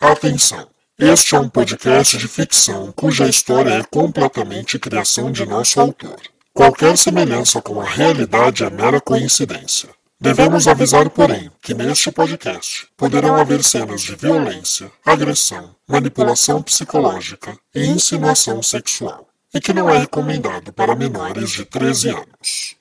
Atenção! 0.00 0.68
Este 0.96 1.34
é 1.34 1.40
um 1.40 1.48
podcast 1.48 2.16
de 2.16 2.28
ficção 2.28 2.92
cuja 2.92 3.26
história 3.26 3.70
é 3.70 3.82
completamente 3.82 4.78
criação 4.78 5.32
de 5.32 5.44
nosso 5.44 5.80
autor. 5.80 6.16
Qualquer 6.54 6.96
semelhança 6.96 7.60
com 7.60 7.80
a 7.80 7.84
realidade 7.84 8.62
é 8.62 8.70
mera 8.70 9.00
coincidência. 9.00 9.88
Devemos 10.20 10.68
avisar, 10.68 11.10
porém, 11.10 11.50
que 11.60 11.74
neste 11.74 12.12
podcast 12.12 12.86
poderão 12.96 13.34
haver 13.34 13.64
cenas 13.64 14.02
de 14.02 14.14
violência, 14.14 14.88
agressão, 15.04 15.74
manipulação 15.88 16.62
psicológica 16.62 17.58
e 17.74 17.84
insinuação 17.84 18.62
sexual, 18.62 19.26
e 19.52 19.60
que 19.60 19.72
não 19.72 19.90
é 19.90 19.98
recomendado 19.98 20.72
para 20.72 20.94
menores 20.94 21.50
de 21.50 21.64
13 21.64 22.10
anos. 22.10 22.76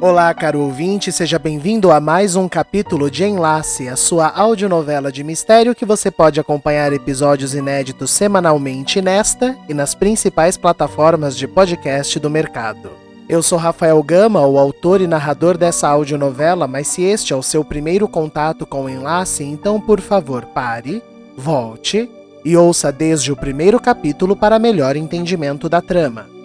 Olá, 0.00 0.32
caro 0.32 0.60
ouvinte, 0.60 1.10
seja 1.10 1.40
bem-vindo 1.40 1.90
a 1.90 1.98
mais 1.98 2.36
um 2.36 2.48
capítulo 2.48 3.10
de 3.10 3.24
Enlace, 3.24 3.88
a 3.88 3.96
sua 3.96 4.28
audionovela 4.28 5.10
de 5.10 5.24
mistério 5.24 5.74
que 5.74 5.84
você 5.84 6.08
pode 6.08 6.38
acompanhar 6.38 6.92
episódios 6.92 7.52
inéditos 7.52 8.12
semanalmente 8.12 9.02
nesta 9.02 9.58
e 9.68 9.74
nas 9.74 9.96
principais 9.96 10.56
plataformas 10.56 11.36
de 11.36 11.48
podcast 11.48 12.16
do 12.20 12.30
mercado. 12.30 12.92
Eu 13.28 13.42
sou 13.42 13.58
Rafael 13.58 14.00
Gama, 14.04 14.46
o 14.46 14.56
autor 14.56 15.00
e 15.00 15.08
narrador 15.08 15.58
dessa 15.58 15.88
audionovela, 15.88 16.68
mas 16.68 16.86
se 16.86 17.02
este 17.02 17.32
é 17.32 17.36
o 17.36 17.42
seu 17.42 17.64
primeiro 17.64 18.06
contato 18.06 18.64
com 18.64 18.84
o 18.84 18.88
Enlace, 18.88 19.42
então 19.42 19.80
por 19.80 20.00
favor 20.00 20.44
pare, 20.46 21.02
volte 21.36 22.08
e 22.44 22.56
ouça 22.56 22.92
desde 22.92 23.32
o 23.32 23.36
primeiro 23.36 23.80
capítulo 23.80 24.36
para 24.36 24.60
melhor 24.60 24.94
entendimento 24.94 25.68
da 25.68 25.82
trama. 25.82 26.37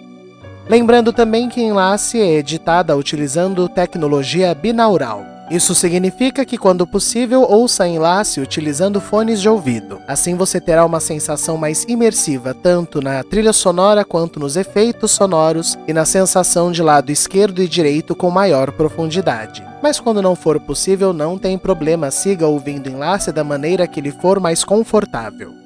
Lembrando 0.68 1.12
também 1.12 1.48
que 1.48 1.60
Enlace 1.60 2.20
é 2.20 2.38
editada 2.38 2.96
utilizando 2.96 3.68
tecnologia 3.68 4.54
binaural. 4.54 5.34
Isso 5.50 5.74
significa 5.74 6.42
que, 6.42 6.56
quando 6.56 6.86
possível, 6.86 7.42
ouça 7.42 7.86
Enlace 7.86 8.40
utilizando 8.40 8.98
fones 8.98 9.42
de 9.42 9.48
ouvido. 9.48 10.00
Assim 10.08 10.34
você 10.34 10.58
terá 10.58 10.86
uma 10.86 11.00
sensação 11.00 11.58
mais 11.58 11.84
imersiva 11.84 12.54
tanto 12.54 13.02
na 13.02 13.22
trilha 13.22 13.52
sonora 13.52 14.06
quanto 14.06 14.40
nos 14.40 14.56
efeitos 14.56 15.10
sonoros 15.10 15.78
e 15.86 15.92
na 15.92 16.06
sensação 16.06 16.72
de 16.72 16.82
lado 16.82 17.12
esquerdo 17.12 17.62
e 17.62 17.68
direito 17.68 18.16
com 18.16 18.30
maior 18.30 18.72
profundidade. 18.72 19.62
Mas 19.82 20.00
quando 20.00 20.22
não 20.22 20.34
for 20.34 20.58
possível, 20.58 21.12
não 21.12 21.36
tem 21.36 21.58
problema, 21.58 22.10
siga 22.10 22.46
ouvindo 22.46 22.88
Enlace 22.88 23.30
da 23.30 23.44
maneira 23.44 23.86
que 23.86 24.00
lhe 24.00 24.12
for 24.12 24.40
mais 24.40 24.64
confortável. 24.64 25.63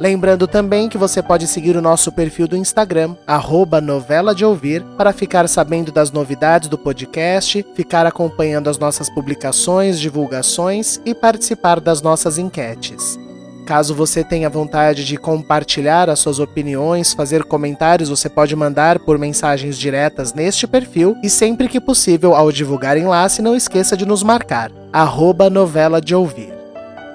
Lembrando 0.00 0.46
também 0.46 0.88
que 0.88 0.96
você 0.96 1.22
pode 1.22 1.46
seguir 1.46 1.76
o 1.76 1.82
nosso 1.82 2.10
perfil 2.10 2.48
do 2.48 2.56
Instagram, 2.56 3.14
arroba 3.26 3.82
novela 3.82 4.34
de 4.34 4.46
ouvir, 4.46 4.82
para 4.96 5.12
ficar 5.12 5.46
sabendo 5.46 5.92
das 5.92 6.10
novidades 6.10 6.70
do 6.70 6.78
podcast, 6.78 7.66
ficar 7.74 8.06
acompanhando 8.06 8.70
as 8.70 8.78
nossas 8.78 9.10
publicações, 9.10 10.00
divulgações 10.00 10.98
e 11.04 11.14
participar 11.14 11.80
das 11.80 12.00
nossas 12.00 12.38
enquetes. 12.38 13.18
Caso 13.66 13.94
você 13.94 14.24
tenha 14.24 14.48
vontade 14.48 15.04
de 15.04 15.18
compartilhar 15.18 16.08
as 16.08 16.18
suas 16.18 16.38
opiniões, 16.38 17.12
fazer 17.12 17.44
comentários, 17.44 18.08
você 18.08 18.30
pode 18.30 18.56
mandar 18.56 19.00
por 19.00 19.18
mensagens 19.18 19.76
diretas 19.76 20.32
neste 20.32 20.66
perfil 20.66 21.14
e 21.22 21.28
sempre 21.28 21.68
que 21.68 21.78
possível, 21.78 22.34
ao 22.34 22.50
divulgar 22.50 22.96
enlace, 22.96 23.42
não 23.42 23.54
esqueça 23.54 23.98
de 23.98 24.06
nos 24.06 24.22
marcar, 24.22 24.72
arroba 24.90 25.50
novela 25.50 26.00
de 26.00 26.14
ouvir. 26.14 26.59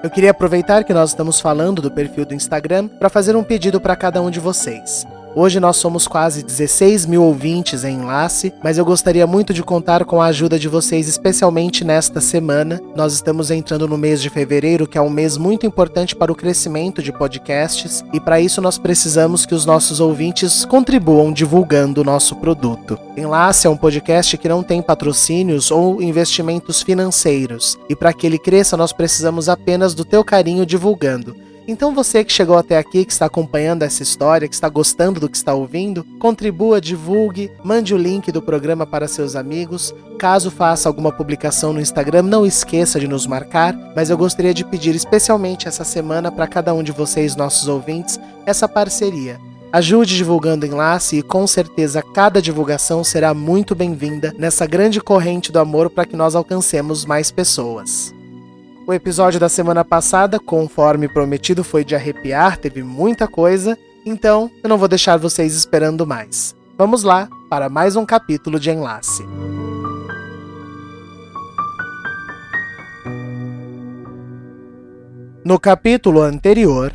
Eu 0.06 0.10
queria 0.10 0.30
aproveitar 0.30 0.84
que 0.84 0.94
nós 0.94 1.10
estamos 1.10 1.40
falando 1.40 1.82
do 1.82 1.90
perfil 1.90 2.24
do 2.24 2.32
Instagram 2.32 2.86
para 2.86 3.08
fazer 3.08 3.34
um 3.34 3.42
pedido 3.42 3.80
para 3.80 3.96
cada 3.96 4.22
um 4.22 4.30
de 4.30 4.38
vocês. 4.38 5.04
Hoje 5.38 5.60
nós 5.60 5.76
somos 5.76 6.08
quase 6.08 6.42
16 6.42 7.04
mil 7.04 7.22
ouvintes 7.22 7.84
em 7.84 7.98
enlace, 7.98 8.54
mas 8.64 8.78
eu 8.78 8.86
gostaria 8.86 9.26
muito 9.26 9.52
de 9.52 9.62
contar 9.62 10.02
com 10.06 10.22
a 10.22 10.28
ajuda 10.28 10.58
de 10.58 10.66
vocês, 10.66 11.06
especialmente 11.06 11.84
nesta 11.84 12.22
semana. 12.22 12.80
Nós 12.96 13.12
estamos 13.12 13.50
entrando 13.50 13.86
no 13.86 13.98
mês 13.98 14.22
de 14.22 14.30
fevereiro, 14.30 14.86
que 14.86 14.96
é 14.96 15.00
um 15.00 15.10
mês 15.10 15.36
muito 15.36 15.66
importante 15.66 16.16
para 16.16 16.32
o 16.32 16.34
crescimento 16.34 17.02
de 17.02 17.12
podcasts, 17.12 18.02
e 18.14 18.18
para 18.18 18.40
isso 18.40 18.62
nós 18.62 18.78
precisamos 18.78 19.44
que 19.44 19.54
os 19.54 19.66
nossos 19.66 20.00
ouvintes 20.00 20.64
contribuam 20.64 21.30
divulgando 21.30 22.00
o 22.00 22.04
nosso 22.04 22.36
produto. 22.36 22.98
Enlace 23.14 23.66
é 23.66 23.70
um 23.70 23.76
podcast 23.76 24.38
que 24.38 24.48
não 24.48 24.62
tem 24.62 24.80
patrocínios 24.80 25.70
ou 25.70 26.00
investimentos 26.00 26.80
financeiros, 26.80 27.78
e 27.90 27.94
para 27.94 28.14
que 28.14 28.26
ele 28.26 28.38
cresça 28.38 28.74
nós 28.74 28.90
precisamos 28.90 29.50
apenas 29.50 29.92
do 29.92 30.02
teu 30.02 30.24
carinho 30.24 30.64
divulgando. 30.64 31.36
Então 31.68 31.92
você 31.92 32.22
que 32.22 32.32
chegou 32.32 32.56
até 32.56 32.78
aqui, 32.78 33.04
que 33.04 33.12
está 33.12 33.26
acompanhando 33.26 33.82
essa 33.82 34.00
história, 34.00 34.46
que 34.46 34.54
está 34.54 34.68
gostando 34.68 35.18
do 35.18 35.28
que 35.28 35.36
está 35.36 35.52
ouvindo, 35.52 36.04
contribua, 36.20 36.80
divulgue, 36.80 37.50
mande 37.64 37.92
o 37.92 37.98
link 37.98 38.30
do 38.30 38.40
programa 38.40 38.86
para 38.86 39.08
seus 39.08 39.34
amigos. 39.34 39.92
Caso 40.16 40.48
faça 40.48 40.88
alguma 40.88 41.10
publicação 41.10 41.72
no 41.72 41.80
Instagram, 41.80 42.22
não 42.22 42.46
esqueça 42.46 43.00
de 43.00 43.08
nos 43.08 43.26
marcar, 43.26 43.76
mas 43.96 44.10
eu 44.10 44.16
gostaria 44.16 44.54
de 44.54 44.64
pedir 44.64 44.94
especialmente 44.94 45.66
essa 45.66 45.82
semana 45.82 46.30
para 46.30 46.46
cada 46.46 46.72
um 46.72 46.84
de 46.84 46.92
vocês, 46.92 47.34
nossos 47.34 47.66
ouvintes, 47.66 48.20
essa 48.46 48.68
parceria. 48.68 49.40
Ajude 49.72 50.16
divulgando 50.16 50.64
o 50.64 50.68
enlace 50.68 51.18
e 51.18 51.22
com 51.22 51.46
certeza 51.48 52.00
cada 52.00 52.40
divulgação 52.40 53.02
será 53.02 53.34
muito 53.34 53.74
bem-vinda 53.74 54.32
nessa 54.38 54.64
grande 54.66 55.00
corrente 55.00 55.50
do 55.50 55.58
amor 55.58 55.90
para 55.90 56.06
que 56.06 56.16
nós 56.16 56.36
alcancemos 56.36 57.04
mais 57.04 57.32
pessoas. 57.32 58.15
O 58.86 58.94
episódio 58.94 59.40
da 59.40 59.48
semana 59.48 59.84
passada, 59.84 60.38
conforme 60.38 61.08
prometido, 61.08 61.64
foi 61.64 61.84
de 61.84 61.96
arrepiar, 61.96 62.56
teve 62.56 62.84
muita 62.84 63.26
coisa, 63.26 63.76
então 64.04 64.48
eu 64.62 64.68
não 64.68 64.78
vou 64.78 64.86
deixar 64.86 65.16
vocês 65.16 65.56
esperando 65.56 66.06
mais. 66.06 66.54
Vamos 66.78 67.02
lá 67.02 67.28
para 67.50 67.68
mais 67.68 67.96
um 67.96 68.06
capítulo 68.06 68.60
de 68.60 68.70
Enlace. 68.70 69.24
No 75.44 75.58
capítulo 75.58 76.22
anterior. 76.22 76.92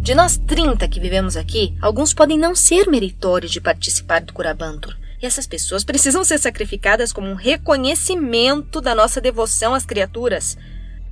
De 0.00 0.14
nós 0.14 0.38
30 0.38 0.88
que 0.88 0.98
vivemos 0.98 1.36
aqui, 1.36 1.76
alguns 1.82 2.14
podem 2.14 2.38
não 2.38 2.54
ser 2.54 2.88
meritórios 2.88 3.52
de 3.52 3.60
participar 3.60 4.22
do 4.22 4.32
Curabantur. 4.32 4.96
E 5.20 5.26
essas 5.26 5.46
pessoas 5.46 5.84
precisam 5.84 6.24
ser 6.24 6.38
sacrificadas 6.38 7.12
como 7.12 7.28
um 7.28 7.34
reconhecimento 7.34 8.80
da 8.80 8.94
nossa 8.94 9.20
devoção 9.20 9.74
às 9.74 9.84
criaturas. 9.84 10.56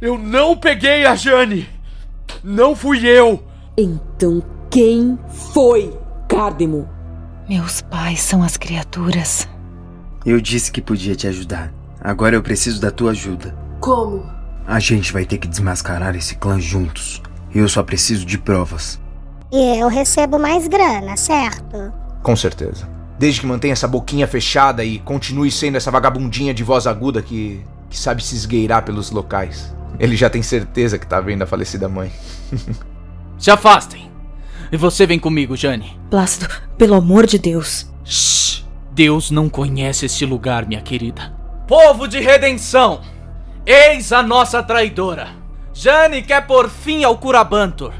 Eu 0.04 0.18
não 0.18 0.54
peguei 0.54 1.06
a 1.06 1.14
Jane! 1.14 1.66
Não 2.42 2.76
fui 2.76 3.06
eu! 3.06 3.42
Então 3.74 4.44
quem 4.70 5.18
foi, 5.54 5.98
Cardemo? 6.28 6.86
Meus 7.48 7.80
pais 7.80 8.20
são 8.20 8.42
as 8.42 8.58
criaturas. 8.58 9.48
Eu 10.26 10.42
disse 10.42 10.70
que 10.70 10.82
podia 10.82 11.16
te 11.16 11.26
ajudar. 11.26 11.72
Agora 12.02 12.36
eu 12.36 12.42
preciso 12.42 12.82
da 12.82 12.90
tua 12.90 13.12
ajuda. 13.12 13.56
Como? 13.80 14.30
A 14.66 14.78
gente 14.78 15.10
vai 15.10 15.24
ter 15.24 15.38
que 15.38 15.48
desmascarar 15.48 16.14
esse 16.14 16.34
clã 16.34 16.60
juntos. 16.60 17.22
Eu 17.54 17.66
só 17.66 17.82
preciso 17.82 18.26
de 18.26 18.36
provas. 18.36 19.00
E 19.50 19.80
eu 19.80 19.88
recebo 19.88 20.38
mais 20.38 20.68
grana, 20.68 21.16
certo? 21.16 21.90
Com 22.22 22.36
certeza. 22.36 22.86
Desde 23.18 23.40
que 23.40 23.46
mantenha 23.46 23.72
essa 23.72 23.88
boquinha 23.88 24.28
fechada 24.28 24.84
e 24.84 24.98
continue 24.98 25.50
sendo 25.50 25.78
essa 25.78 25.90
vagabundinha 25.90 26.52
de 26.52 26.62
voz 26.62 26.86
aguda 26.86 27.22
que, 27.22 27.64
que 27.88 27.98
sabe 27.98 28.22
se 28.22 28.34
esgueirar 28.34 28.84
pelos 28.84 29.10
locais. 29.10 29.72
Ele 29.98 30.16
já 30.16 30.28
tem 30.28 30.42
certeza 30.42 30.98
que 30.98 31.06
tá 31.06 31.20
vendo 31.20 31.42
a 31.42 31.46
falecida 31.46 31.88
mãe. 31.88 32.12
Se 33.38 33.50
afastem. 33.50 34.10
E 34.72 34.76
você 34.76 35.06
vem 35.06 35.18
comigo, 35.18 35.56
Jane. 35.56 35.98
Plácido, 36.10 36.48
pelo 36.76 36.94
amor 36.94 37.26
de 37.26 37.38
Deus. 37.38 37.86
Shh. 38.04 38.64
Deus 38.92 39.30
não 39.30 39.48
conhece 39.48 40.06
este 40.06 40.24
lugar, 40.24 40.66
minha 40.66 40.80
querida. 40.80 41.34
Povo 41.66 42.06
de 42.06 42.20
redenção! 42.20 43.00
Eis 43.66 44.12
a 44.12 44.22
nossa 44.22 44.62
traidora. 44.62 45.28
Jane 45.72 46.22
quer 46.22 46.46
pôr 46.46 46.68
fim 46.68 47.02
ao 47.02 47.18
Curabantur. 47.18 47.92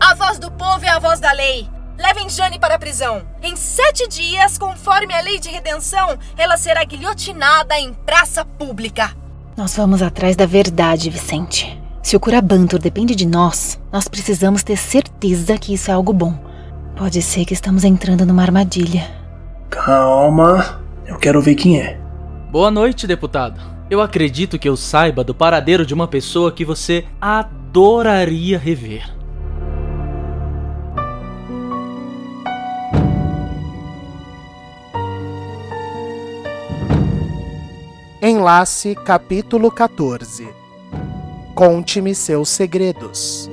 A 0.00 0.14
voz 0.14 0.38
do 0.38 0.50
povo 0.50 0.84
é 0.84 0.88
a 0.88 0.98
voz 0.98 1.20
da 1.20 1.30
lei. 1.32 1.68
Levem 1.96 2.28
Jane 2.28 2.58
para 2.58 2.76
a 2.76 2.78
prisão. 2.78 3.22
Em 3.42 3.54
sete 3.54 4.08
dias, 4.08 4.56
conforme 4.56 5.12
a 5.14 5.20
lei 5.20 5.38
de 5.38 5.50
redenção, 5.50 6.18
ela 6.36 6.56
será 6.56 6.82
guilhotinada 6.82 7.78
em 7.78 7.92
praça 7.92 8.44
pública. 8.44 9.14
Nós 9.56 9.76
vamos 9.76 10.00
atrás 10.00 10.36
da 10.36 10.46
verdade, 10.46 11.10
Vicente. 11.10 11.78
Se 12.02 12.16
o 12.16 12.20
Curabantur 12.20 12.78
depende 12.78 13.14
de 13.14 13.26
nós, 13.26 13.80
nós 13.92 14.08
precisamos 14.08 14.62
ter 14.62 14.76
certeza 14.76 15.58
que 15.58 15.74
isso 15.74 15.90
é 15.90 15.94
algo 15.94 16.12
bom. 16.12 16.34
Pode 16.96 17.20
ser 17.20 17.44
que 17.44 17.52
estamos 17.52 17.84
entrando 17.84 18.24
numa 18.24 18.42
armadilha. 18.42 19.10
Calma, 19.68 20.80
eu 21.06 21.18
quero 21.18 21.42
ver 21.42 21.56
quem 21.56 21.80
é. 21.80 21.98
Boa 22.50 22.70
noite, 22.70 23.06
deputado. 23.06 23.60
Eu 23.90 24.00
acredito 24.00 24.58
que 24.58 24.68
eu 24.68 24.76
saiba 24.76 25.24
do 25.24 25.34
paradeiro 25.34 25.84
de 25.84 25.92
uma 25.92 26.06
pessoa 26.06 26.52
que 26.52 26.64
você 26.64 27.04
adoraria 27.20 28.58
rever. 28.58 29.19
Enlace 38.22 38.94
capítulo 38.94 39.70
14 39.70 40.46
Conte-me 41.54 42.14
seus 42.14 42.50
segredos. 42.50 43.48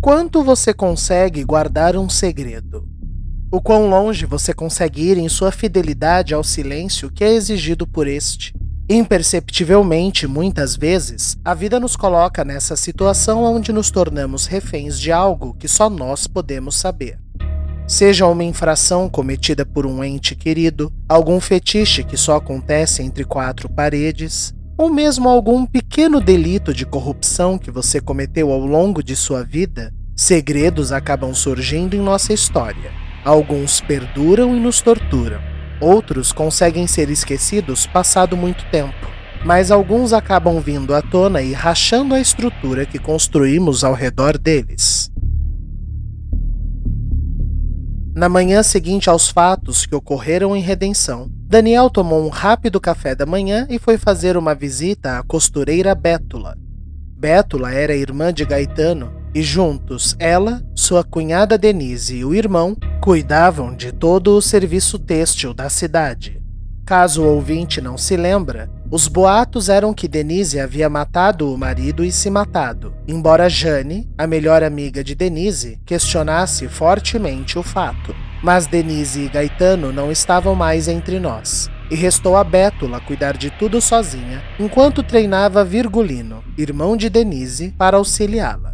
Quanto 0.00 0.44
você 0.44 0.72
consegue 0.72 1.42
guardar 1.42 1.96
um 1.96 2.08
segredo? 2.08 2.88
O 3.50 3.60
quão 3.60 3.90
longe 3.90 4.24
você 4.24 4.54
consegue 4.54 5.02
ir 5.02 5.18
em 5.18 5.28
sua 5.28 5.50
fidelidade 5.50 6.32
ao 6.32 6.44
silêncio 6.44 7.10
que 7.10 7.24
é 7.24 7.32
exigido 7.32 7.88
por 7.88 8.06
este? 8.06 8.54
Imperceptivelmente, 8.92 10.26
muitas 10.26 10.74
vezes, 10.74 11.38
a 11.44 11.54
vida 11.54 11.78
nos 11.78 11.94
coloca 11.94 12.44
nessa 12.44 12.74
situação 12.74 13.44
onde 13.44 13.72
nos 13.72 13.88
tornamos 13.88 14.46
reféns 14.46 14.98
de 14.98 15.12
algo 15.12 15.54
que 15.54 15.68
só 15.68 15.88
nós 15.88 16.26
podemos 16.26 16.74
saber. 16.74 17.16
Seja 17.86 18.26
uma 18.26 18.42
infração 18.42 19.08
cometida 19.08 19.64
por 19.64 19.86
um 19.86 20.02
ente 20.02 20.34
querido, 20.34 20.92
algum 21.08 21.38
fetiche 21.38 22.02
que 22.02 22.16
só 22.16 22.34
acontece 22.34 23.00
entre 23.00 23.22
quatro 23.22 23.68
paredes, 23.68 24.52
ou 24.76 24.90
mesmo 24.90 25.28
algum 25.28 25.64
pequeno 25.64 26.20
delito 26.20 26.74
de 26.74 26.84
corrupção 26.84 27.56
que 27.58 27.70
você 27.70 28.00
cometeu 28.00 28.50
ao 28.50 28.66
longo 28.66 29.04
de 29.04 29.14
sua 29.14 29.44
vida, 29.44 29.94
segredos 30.16 30.90
acabam 30.90 31.32
surgindo 31.32 31.94
em 31.94 32.00
nossa 32.00 32.32
história. 32.32 32.90
Alguns 33.24 33.80
perduram 33.80 34.56
e 34.56 34.58
nos 34.58 34.80
torturam. 34.80 35.59
Outros 35.80 36.30
conseguem 36.30 36.86
ser 36.86 37.08
esquecidos 37.08 37.86
passado 37.86 38.36
muito 38.36 38.64
tempo. 38.70 39.08
Mas 39.44 39.70
alguns 39.70 40.12
acabam 40.12 40.60
vindo 40.60 40.94
à 40.94 41.00
tona 41.00 41.40
e 41.40 41.54
rachando 41.54 42.14
a 42.14 42.20
estrutura 42.20 42.84
que 42.84 42.98
construímos 42.98 43.82
ao 43.82 43.94
redor 43.94 44.36
deles. 44.36 45.10
Na 48.14 48.28
manhã 48.28 48.62
seguinte 48.62 49.08
aos 49.08 49.30
fatos 49.30 49.86
que 49.86 49.94
ocorreram 49.94 50.54
em 50.54 50.60
Redenção, 50.60 51.30
Daniel 51.46 51.88
tomou 51.88 52.22
um 52.26 52.28
rápido 52.28 52.78
café 52.78 53.14
da 53.14 53.24
manhã 53.24 53.66
e 53.70 53.78
foi 53.78 53.96
fazer 53.96 54.36
uma 54.36 54.54
visita 54.54 55.18
à 55.18 55.22
costureira 55.22 55.94
Bétula. 55.94 56.58
Bétula 57.16 57.72
era 57.72 57.96
irmã 57.96 58.32
de 58.32 58.44
Gaetano 58.44 59.19
e 59.34 59.42
juntos 59.42 60.16
ela, 60.18 60.62
sua 60.74 61.04
cunhada 61.04 61.56
Denise 61.56 62.16
e 62.16 62.24
o 62.24 62.34
irmão 62.34 62.76
cuidavam 63.00 63.74
de 63.74 63.92
todo 63.92 64.36
o 64.36 64.42
serviço 64.42 64.98
têxtil 64.98 65.54
da 65.54 65.68
cidade. 65.68 66.40
Caso 66.84 67.22
o 67.22 67.34
ouvinte 67.34 67.80
não 67.80 67.96
se 67.96 68.16
lembra, 68.16 68.68
os 68.90 69.06
boatos 69.06 69.68
eram 69.68 69.94
que 69.94 70.08
Denise 70.08 70.58
havia 70.58 70.88
matado 70.88 71.52
o 71.52 71.56
marido 71.56 72.04
e 72.04 72.10
se 72.10 72.28
matado, 72.28 72.92
embora 73.06 73.48
Jane, 73.48 74.10
a 74.18 74.26
melhor 74.26 74.64
amiga 74.64 75.04
de 75.04 75.14
Denise, 75.14 75.78
questionasse 75.86 76.66
fortemente 76.66 77.56
o 77.56 77.62
fato. 77.62 78.12
Mas 78.42 78.66
Denise 78.66 79.20
e 79.20 79.28
Gaetano 79.28 79.92
não 79.92 80.10
estavam 80.10 80.56
mais 80.56 80.88
entre 80.88 81.20
nós, 81.20 81.70
e 81.88 81.94
restou 81.94 82.36
a 82.36 82.42
Bétula 82.42 83.00
cuidar 83.00 83.36
de 83.36 83.50
tudo 83.50 83.80
sozinha, 83.80 84.42
enquanto 84.58 85.04
treinava 85.04 85.64
Virgulino, 85.64 86.42
irmão 86.58 86.96
de 86.96 87.08
Denise, 87.08 87.72
para 87.78 87.98
auxiliá-la. 87.98 88.69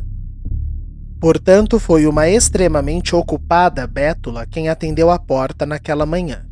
Portanto, 1.20 1.78
foi 1.78 2.06
uma 2.06 2.28
extremamente 2.28 3.16
ocupada 3.16 3.86
Bétula 3.86 4.46
quem 4.46 4.68
atendeu 4.68 5.10
a 5.10 5.18
porta 5.18 5.64
naquela 5.64 6.04
manhã. 6.04 6.44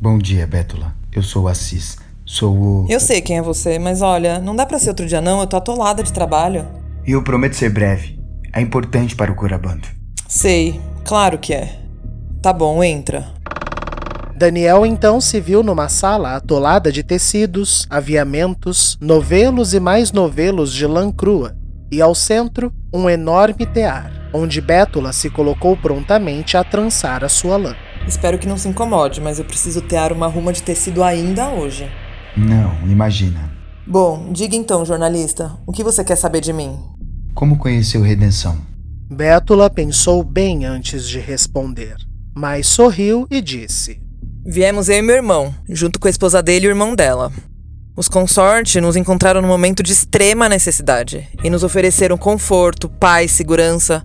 Bom 0.00 0.18
dia, 0.18 0.46
Bétula. 0.46 0.94
Eu 1.12 1.22
sou 1.22 1.44
o 1.44 1.48
Assis. 1.48 1.98
Sou 2.24 2.56
o. 2.56 2.86
Eu 2.88 2.98
sei 2.98 3.20
quem 3.20 3.38
é 3.38 3.42
você, 3.42 3.78
mas 3.78 4.02
olha, 4.02 4.40
não 4.40 4.54
dá 4.54 4.66
para 4.66 4.78
ser 4.78 4.88
outro 4.88 5.06
dia 5.06 5.20
não, 5.20 5.40
eu 5.40 5.46
tô 5.46 5.56
atolada 5.56 6.02
de 6.02 6.12
trabalho. 6.12 6.66
E 7.06 7.12
eu 7.12 7.22
prometo 7.22 7.54
ser 7.54 7.70
breve. 7.70 8.18
É 8.52 8.60
importante 8.60 9.14
para 9.14 9.30
o 9.30 9.36
Curabando. 9.36 9.86
Sei, 10.28 10.80
claro 11.04 11.38
que 11.38 11.54
é. 11.54 11.78
Tá 12.42 12.52
bom, 12.52 12.82
entra. 12.82 13.26
Daniel 14.36 14.84
então 14.84 15.20
se 15.20 15.40
viu 15.40 15.62
numa 15.62 15.88
sala 15.88 16.36
atolada 16.36 16.92
de 16.92 17.02
tecidos, 17.02 17.86
aviamentos, 17.88 18.98
novelos 19.00 19.72
e 19.72 19.80
mais 19.80 20.12
novelos 20.12 20.72
de 20.72 20.86
lã 20.86 21.10
crua, 21.10 21.56
e 21.90 22.00
ao 22.00 22.14
centro, 22.14 22.72
um 22.92 23.08
enorme 23.08 23.66
tear, 23.66 24.30
onde 24.32 24.60
Bétula 24.60 25.12
se 25.12 25.30
colocou 25.30 25.76
prontamente 25.76 26.56
a 26.56 26.64
trançar 26.64 27.24
a 27.24 27.28
sua 27.28 27.56
lã. 27.56 27.76
Espero 28.06 28.38
que 28.38 28.46
não 28.46 28.56
se 28.56 28.68
incomode, 28.68 29.20
mas 29.20 29.38
eu 29.38 29.44
preciso 29.44 29.80
tear 29.82 30.12
uma 30.12 30.26
ruma 30.26 30.52
de 30.52 30.62
tecido 30.62 31.02
ainda 31.02 31.48
hoje. 31.50 31.90
Não, 32.36 32.72
imagina. 32.88 33.52
Bom, 33.86 34.32
diga 34.32 34.56
então, 34.56 34.84
jornalista, 34.84 35.56
o 35.66 35.72
que 35.72 35.84
você 35.84 36.04
quer 36.04 36.16
saber 36.16 36.40
de 36.40 36.52
mim? 36.52 36.78
Como 37.34 37.58
conheceu 37.58 38.02
Redenção? 38.02 38.58
Bétula 39.10 39.70
pensou 39.70 40.24
bem 40.24 40.64
antes 40.64 41.08
de 41.08 41.20
responder, 41.20 41.96
mas 42.34 42.66
sorriu 42.66 43.26
e 43.30 43.40
disse: 43.40 44.00
Viemos 44.44 44.88
eu 44.88 44.98
e 44.98 45.02
meu 45.02 45.16
irmão, 45.16 45.54
junto 45.68 46.00
com 46.00 46.08
a 46.08 46.10
esposa 46.10 46.42
dele 46.42 46.66
e 46.66 46.68
o 46.68 46.72
irmão 46.72 46.94
dela. 46.94 47.32
Os 47.96 48.08
consortes 48.08 48.82
nos 48.82 48.94
encontraram 48.94 49.40
num 49.40 49.48
momento 49.48 49.82
de 49.82 49.90
extrema 49.90 50.50
necessidade 50.50 51.26
e 51.42 51.48
nos 51.48 51.64
ofereceram 51.64 52.18
conforto, 52.18 52.90
paz, 52.90 53.30
segurança. 53.30 54.04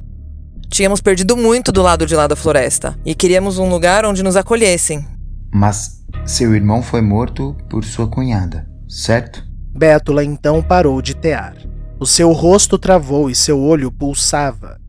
Tínhamos 0.70 1.02
perdido 1.02 1.36
muito 1.36 1.74
do 1.74 1.82
lado 1.82 2.06
de 2.06 2.16
lá 2.16 2.26
da 2.26 2.36
floresta 2.38 2.98
e 3.06 3.14
queríamos 3.14 3.58
um 3.58 3.68
lugar 3.70 4.06
onde 4.06 4.24
nos 4.24 4.38
acolhessem. 4.38 5.06
Mas 5.54 6.06
seu 6.26 6.56
irmão 6.56 6.82
foi 6.82 7.02
morto 7.02 7.54
por 7.70 7.84
sua 7.84 8.08
cunhada, 8.08 8.66
certo? 8.88 9.44
Bétula 9.76 10.24
então 10.24 10.64
parou 10.64 11.02
de 11.02 11.14
tear. 11.14 11.54
O 12.00 12.06
seu 12.06 12.32
rosto 12.32 12.78
travou 12.78 13.30
e 13.30 13.36
seu 13.36 13.60
olho 13.60 13.92
pulsava. 13.92 14.80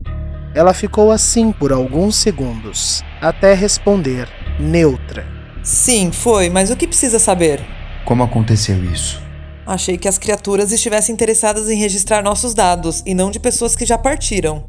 Ela 0.55 0.73
ficou 0.73 1.11
assim 1.11 1.51
por 1.51 1.73
alguns 1.73 2.15
segundos, 2.15 3.03
até 3.19 3.53
responder, 3.53 4.29
neutra. 4.57 5.25
Sim, 5.61 6.09
foi, 6.09 6.49
mas 6.49 6.71
o 6.71 6.77
que 6.77 6.87
precisa 6.87 7.19
saber? 7.19 7.82
Como 8.05 8.23
aconteceu 8.23 8.83
isso? 8.83 9.21
Achei 9.65 9.97
que 9.97 10.07
as 10.07 10.17
criaturas 10.17 10.71
estivessem 10.71 11.13
interessadas 11.13 11.69
em 11.69 11.77
registrar 11.77 12.21
nossos 12.21 12.53
dados 12.53 13.01
e 13.05 13.13
não 13.13 13.31
de 13.31 13.39
pessoas 13.39 13.75
que 13.75 13.85
já 13.85 13.97
partiram. 13.97 14.65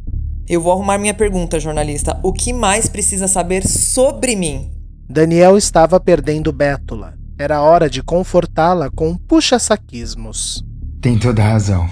Eu 0.49 0.61
vou 0.61 0.73
arrumar 0.73 0.99
minha 0.99 1.15
pergunta, 1.15 1.59
jornalista. 1.59 2.21
O 2.23 2.33
que 2.33 2.53
mais 2.53 2.89
precisa 2.89 3.27
saber 3.27 3.67
sobre 3.67 4.37
mim? 4.37 4.71
Daniel 5.09 5.57
estava 5.57 5.99
perdendo 5.99 6.53
Bétula. 6.53 7.15
Era 7.39 7.61
hora 7.63 7.91
de 7.91 8.03
confortá-la 8.03 8.89
com 8.91 9.17
puxa-saquismos. 9.17 10.63
Tem 11.01 11.19
toda 11.19 11.43
a 11.43 11.49
razão. 11.49 11.89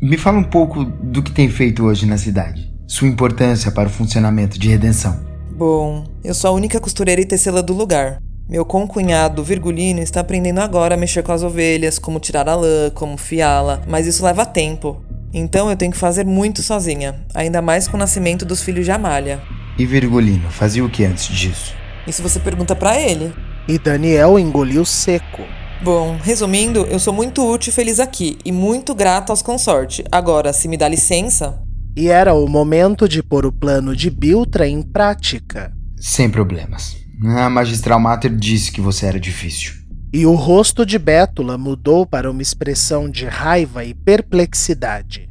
Me 0.00 0.18
fala 0.18 0.38
um 0.38 0.44
pouco 0.44 0.84
do 0.84 1.22
que 1.22 1.32
tem 1.32 1.48
feito 1.48 1.84
hoje 1.84 2.06
na 2.06 2.18
cidade. 2.18 2.72
Sua 2.86 3.08
importância 3.08 3.72
para 3.72 3.88
o 3.88 3.92
funcionamento 3.92 4.58
de 4.58 4.68
redenção. 4.68 5.26
Bom, 5.56 6.04
eu 6.22 6.34
sou 6.34 6.50
a 6.50 6.52
única 6.52 6.78
costureira 6.78 7.20
e 7.20 7.26
tecela 7.26 7.62
do 7.62 7.72
lugar. 7.72 8.20
Meu 8.48 8.64
concunhado, 8.64 9.44
Virgulino, 9.44 10.00
está 10.00 10.20
aprendendo 10.20 10.60
agora 10.60 10.94
a 10.94 10.96
mexer 10.96 11.22
com 11.22 11.32
as 11.32 11.42
ovelhas, 11.42 11.98
como 11.98 12.18
tirar 12.18 12.48
a 12.48 12.54
lã, 12.54 12.88
como 12.94 13.18
fiá-la, 13.18 13.82
mas 13.86 14.06
isso 14.06 14.24
leva 14.24 14.46
tempo. 14.46 15.02
Então 15.34 15.68
eu 15.68 15.76
tenho 15.76 15.92
que 15.92 15.98
fazer 15.98 16.24
muito 16.24 16.62
sozinha, 16.62 17.26
ainda 17.34 17.60
mais 17.60 17.86
com 17.86 17.98
o 17.98 18.00
nascimento 18.00 18.46
dos 18.46 18.62
filhos 18.62 18.86
de 18.86 18.90
Amália. 18.90 19.42
E 19.78 19.84
Virgulino 19.84 20.48
fazia 20.48 20.82
o 20.82 20.88
que 20.88 21.04
antes 21.04 21.26
disso? 21.26 21.74
Isso 22.06 22.22
você 22.22 22.40
pergunta 22.40 22.74
para 22.74 22.98
ele. 22.98 23.34
E 23.68 23.78
Daniel 23.78 24.38
engoliu 24.38 24.82
seco. 24.82 25.42
Bom, 25.82 26.16
resumindo, 26.16 26.86
eu 26.90 26.98
sou 26.98 27.12
muito 27.12 27.46
útil 27.46 27.70
e 27.70 27.74
feliz 27.74 28.00
aqui 28.00 28.38
e 28.46 28.50
muito 28.50 28.94
grata 28.94 29.30
aos 29.30 29.42
consorte. 29.42 30.02
Agora, 30.10 30.54
se 30.54 30.68
me 30.68 30.78
dá 30.78 30.88
licença. 30.88 31.62
E 31.94 32.08
era 32.08 32.32
o 32.32 32.48
momento 32.48 33.06
de 33.06 33.22
pôr 33.22 33.44
o 33.44 33.52
plano 33.52 33.94
de 33.94 34.08
Biltra 34.08 34.66
em 34.66 34.80
prática. 34.80 35.70
Sem 35.98 36.30
problemas. 36.30 37.07
A 37.24 37.50
magistral 37.50 37.98
Mater 37.98 38.34
disse 38.34 38.70
que 38.70 38.80
você 38.80 39.06
era 39.06 39.18
difícil. 39.18 39.74
E 40.12 40.24
o 40.24 40.34
rosto 40.34 40.86
de 40.86 40.98
Bétula 40.98 41.58
mudou 41.58 42.06
para 42.06 42.30
uma 42.30 42.40
expressão 42.40 43.10
de 43.10 43.26
raiva 43.26 43.84
e 43.84 43.92
perplexidade. 43.92 45.28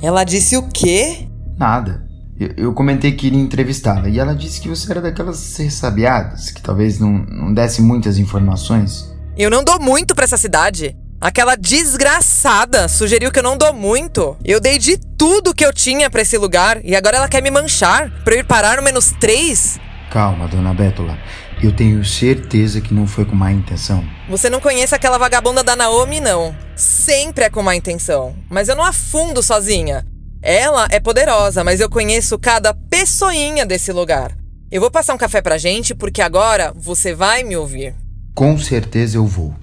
Ela 0.00 0.24
disse 0.24 0.56
o 0.56 0.68
quê? 0.68 1.26
Nada. 1.58 2.06
Eu, 2.38 2.52
eu 2.56 2.72
comentei 2.72 3.12
que 3.12 3.26
iria 3.26 3.40
entrevistá-la 3.40 4.08
e 4.08 4.18
ela 4.18 4.34
disse 4.34 4.60
que 4.60 4.68
você 4.68 4.90
era 4.90 5.00
daquelas 5.00 5.56
ressabiadas, 5.56 6.50
que 6.50 6.62
talvez 6.62 7.00
não, 7.00 7.10
não 7.10 7.52
desse 7.52 7.82
muitas 7.82 8.18
informações. 8.18 9.12
Eu 9.36 9.50
não 9.50 9.64
dou 9.64 9.80
muito 9.80 10.14
para 10.14 10.24
essa 10.24 10.36
cidade. 10.36 10.96
Aquela 11.20 11.56
desgraçada 11.56 12.88
sugeriu 12.88 13.32
que 13.32 13.38
eu 13.38 13.42
não 13.42 13.56
dou 13.56 13.72
muito. 13.72 14.36
Eu 14.44 14.60
dei 14.60 14.78
de 14.78 14.98
tudo 15.18 15.54
que 15.54 15.64
eu 15.64 15.72
tinha 15.72 16.08
para 16.08 16.22
esse 16.22 16.38
lugar 16.38 16.80
e 16.84 16.94
agora 16.94 17.16
ela 17.16 17.28
quer 17.28 17.42
me 17.42 17.50
manchar 17.50 18.10
pra 18.22 18.34
eu 18.34 18.40
ir 18.40 18.44
parar 18.44 18.76
no 18.76 18.82
menos 18.82 19.12
três? 19.18 19.80
Calma, 20.10 20.46
dona 20.48 20.72
Bétula. 20.72 21.18
Eu 21.62 21.72
tenho 21.72 22.04
certeza 22.04 22.80
que 22.80 22.94
não 22.94 23.06
foi 23.06 23.24
com 23.24 23.34
má 23.34 23.50
intenção. 23.50 24.04
Você 24.28 24.48
não 24.48 24.60
conhece 24.60 24.94
aquela 24.94 25.18
vagabunda 25.18 25.62
da 25.64 25.74
Naomi, 25.74 26.20
não. 26.20 26.54
Sempre 26.74 27.44
é 27.44 27.50
com 27.50 27.62
má 27.62 27.74
intenção. 27.74 28.34
Mas 28.48 28.68
eu 28.68 28.76
não 28.76 28.84
afundo 28.84 29.42
sozinha. 29.42 30.06
Ela 30.42 30.86
é 30.90 31.00
poderosa, 31.00 31.64
mas 31.64 31.80
eu 31.80 31.90
conheço 31.90 32.38
cada 32.38 32.72
pessoinha 32.72 33.66
desse 33.66 33.90
lugar. 33.92 34.32
Eu 34.70 34.80
vou 34.80 34.90
passar 34.90 35.14
um 35.14 35.18
café 35.18 35.40
pra 35.40 35.58
gente 35.58 35.94
porque 35.94 36.20
agora 36.20 36.72
você 36.76 37.14
vai 37.14 37.42
me 37.42 37.56
ouvir. 37.56 37.94
Com 38.34 38.58
certeza 38.58 39.16
eu 39.16 39.26
vou. 39.26 39.54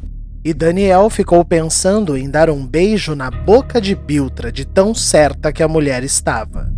E 0.44 0.54
Daniel 0.54 1.10
ficou 1.10 1.46
pensando 1.46 2.18
em 2.18 2.30
dar 2.30 2.50
um 2.50 2.66
beijo 2.68 3.16
na 3.16 3.32
boca 3.32 3.80
de 3.80 3.96
Biltra 3.96 4.52
de 4.52 4.66
tão 4.66 4.94
certa 4.94 5.54
que 5.54 5.64
a 5.64 5.68
mulher 5.68 6.04
estava. 6.04 6.70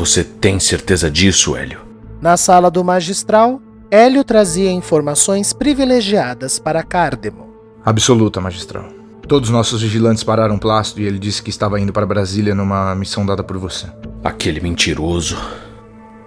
Você 0.00 0.24
tem 0.24 0.58
certeza 0.58 1.10
disso, 1.10 1.54
Hélio? 1.54 1.82
Na 2.22 2.34
sala 2.38 2.70
do 2.70 2.82
magistral, 2.82 3.60
Hélio 3.90 4.24
trazia 4.24 4.72
informações 4.72 5.52
privilegiadas 5.52 6.58
para 6.58 6.82
Cardemo. 6.82 7.50
Absoluta, 7.84 8.40
magistral. 8.40 8.88
Todos 9.28 9.50
os 9.50 9.54
nossos 9.54 9.82
vigilantes 9.82 10.24
pararam 10.24 10.58
Plácido 10.58 11.02
e 11.02 11.04
ele 11.04 11.18
disse 11.18 11.42
que 11.42 11.50
estava 11.50 11.78
indo 11.78 11.92
para 11.92 12.06
Brasília 12.06 12.54
numa 12.54 12.94
missão 12.94 13.26
dada 13.26 13.44
por 13.44 13.58
você. 13.58 13.88
Aquele 14.24 14.58
mentiroso. 14.58 15.36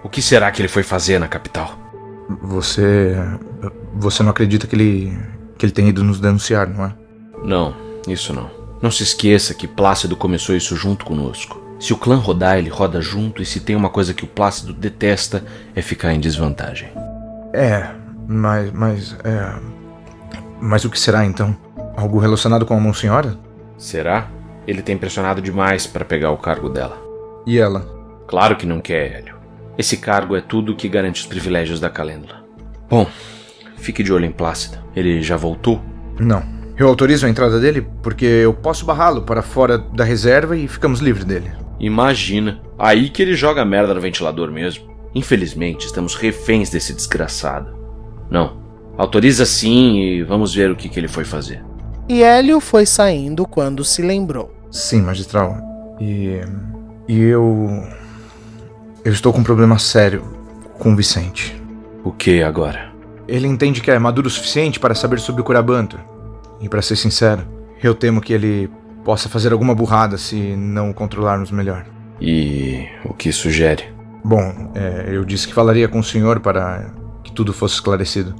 O 0.04 0.08
que 0.08 0.22
será 0.22 0.52
que 0.52 0.62
ele 0.62 0.68
foi 0.68 0.84
fazer 0.84 1.18
na 1.18 1.26
capital? 1.26 1.76
Você. 2.44 3.16
Você 3.96 4.22
não 4.22 4.30
acredita 4.30 4.68
que 4.68 4.76
ele. 4.76 5.18
que 5.58 5.66
ele 5.66 5.72
tenha 5.72 5.88
ido 5.88 6.04
nos 6.04 6.20
denunciar, 6.20 6.68
não 6.68 6.84
é? 6.84 6.94
Não, 7.42 7.74
isso 8.06 8.32
não. 8.32 8.48
Não 8.80 8.92
se 8.92 9.02
esqueça 9.02 9.52
que 9.52 9.66
Plácido 9.66 10.14
começou 10.14 10.54
isso 10.54 10.76
junto 10.76 11.04
conosco. 11.04 11.63
Se 11.84 11.92
o 11.92 11.98
clã 11.98 12.16
rodar, 12.16 12.56
ele 12.56 12.70
roda 12.70 12.98
junto, 12.98 13.42
e 13.42 13.44
se 13.44 13.60
tem 13.60 13.76
uma 13.76 13.90
coisa 13.90 14.14
que 14.14 14.24
o 14.24 14.26
Plácido 14.26 14.72
detesta, 14.72 15.44
é 15.76 15.82
ficar 15.82 16.14
em 16.14 16.18
desvantagem. 16.18 16.88
É, 17.52 17.90
mas. 18.26 18.72
mas. 18.72 19.16
é. 19.22 19.54
Mas 20.62 20.82
o 20.86 20.88
que 20.88 20.98
será 20.98 21.26
então? 21.26 21.54
Algo 21.94 22.18
relacionado 22.18 22.64
com 22.64 22.74
a 22.74 22.80
Monsenhora? 22.80 23.36
Será? 23.76 24.30
Ele 24.66 24.80
tem 24.80 24.96
pressionado 24.96 25.42
demais 25.42 25.86
para 25.86 26.06
pegar 26.06 26.30
o 26.30 26.38
cargo 26.38 26.70
dela. 26.70 26.96
E 27.46 27.58
ela? 27.58 27.80
Claro 28.26 28.56
que 28.56 28.64
não 28.64 28.80
quer, 28.80 29.18
Hélio. 29.18 29.36
Esse 29.76 29.98
cargo 29.98 30.34
é 30.34 30.40
tudo 30.40 30.74
que 30.74 30.88
garante 30.88 31.20
os 31.20 31.26
privilégios 31.26 31.80
da 31.80 31.90
Calêndula. 31.90 32.46
Bom, 32.88 33.06
fique 33.76 34.02
de 34.02 34.10
olho 34.10 34.24
em 34.24 34.32
Plácida. 34.32 34.82
Ele 34.96 35.20
já 35.20 35.36
voltou? 35.36 35.82
Não. 36.18 36.42
Eu 36.78 36.88
autorizo 36.88 37.26
a 37.26 37.28
entrada 37.28 37.60
dele 37.60 37.86
porque 38.02 38.24
eu 38.24 38.54
posso 38.54 38.86
barrá-lo 38.86 39.20
para 39.20 39.42
fora 39.42 39.76
da 39.76 40.02
reserva 40.02 40.56
e 40.56 40.66
ficamos 40.66 41.00
livres 41.00 41.26
dele. 41.26 41.63
Imagina. 41.78 42.60
Aí 42.78 43.08
que 43.08 43.22
ele 43.22 43.34
joga 43.34 43.64
merda 43.64 43.94
no 43.94 44.00
ventilador 44.00 44.50
mesmo. 44.50 44.92
Infelizmente, 45.14 45.86
estamos 45.86 46.14
reféns 46.14 46.70
desse 46.70 46.92
desgraçado. 46.92 47.74
Não. 48.30 48.62
Autoriza 48.96 49.44
sim 49.44 49.98
e 49.98 50.22
vamos 50.22 50.54
ver 50.54 50.70
o 50.70 50.76
que, 50.76 50.88
que 50.88 50.98
ele 50.98 51.08
foi 51.08 51.24
fazer. 51.24 51.64
E 52.08 52.22
Hélio 52.22 52.60
foi 52.60 52.84
saindo 52.84 53.46
quando 53.46 53.84
se 53.84 54.02
lembrou. 54.02 54.52
Sim, 54.70 55.02
magistral. 55.02 55.56
E. 56.00 56.40
E 57.08 57.20
eu. 57.20 57.68
Eu 59.04 59.12
estou 59.12 59.32
com 59.32 59.40
um 59.40 59.44
problema 59.44 59.78
sério 59.78 60.22
com 60.78 60.92
o 60.92 60.96
Vicente. 60.96 61.60
O 62.04 62.10
que 62.10 62.42
agora? 62.42 62.92
Ele 63.26 63.46
entende 63.46 63.80
que 63.80 63.90
é 63.90 63.98
maduro 63.98 64.26
o 64.26 64.30
suficiente 64.30 64.78
para 64.78 64.94
saber 64.94 65.18
sobre 65.18 65.40
o 65.40 65.44
Curabanto. 65.44 65.98
E 66.60 66.68
para 66.68 66.82
ser 66.82 66.96
sincero, 66.96 67.42
eu 67.82 67.94
temo 67.94 68.20
que 68.20 68.32
ele 68.32 68.70
possa 69.04 69.28
fazer 69.28 69.52
alguma 69.52 69.74
burrada 69.74 70.16
se 70.16 70.56
não 70.56 70.90
o 70.90 70.94
controlarmos 70.94 71.50
melhor. 71.50 71.84
E 72.20 72.86
o 73.04 73.12
que 73.12 73.30
sugere? 73.32 73.92
Bom, 74.24 74.72
é, 74.74 75.10
eu 75.10 75.24
disse 75.24 75.46
que 75.46 75.54
falaria 75.54 75.86
com 75.86 75.98
o 75.98 76.04
senhor 76.04 76.40
para 76.40 76.90
que 77.22 77.30
tudo 77.30 77.52
fosse 77.52 77.74
esclarecido. 77.74 78.34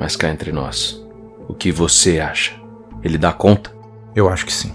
Mas 0.00 0.16
cá 0.16 0.28
entre 0.30 0.52
nós, 0.52 1.00
o 1.48 1.54
que 1.54 1.70
você 1.70 2.18
acha? 2.20 2.54
Ele 3.02 3.18
dá 3.18 3.32
conta? 3.32 3.72
Eu 4.14 4.28
acho 4.28 4.44
que 4.44 4.52
sim. 4.52 4.74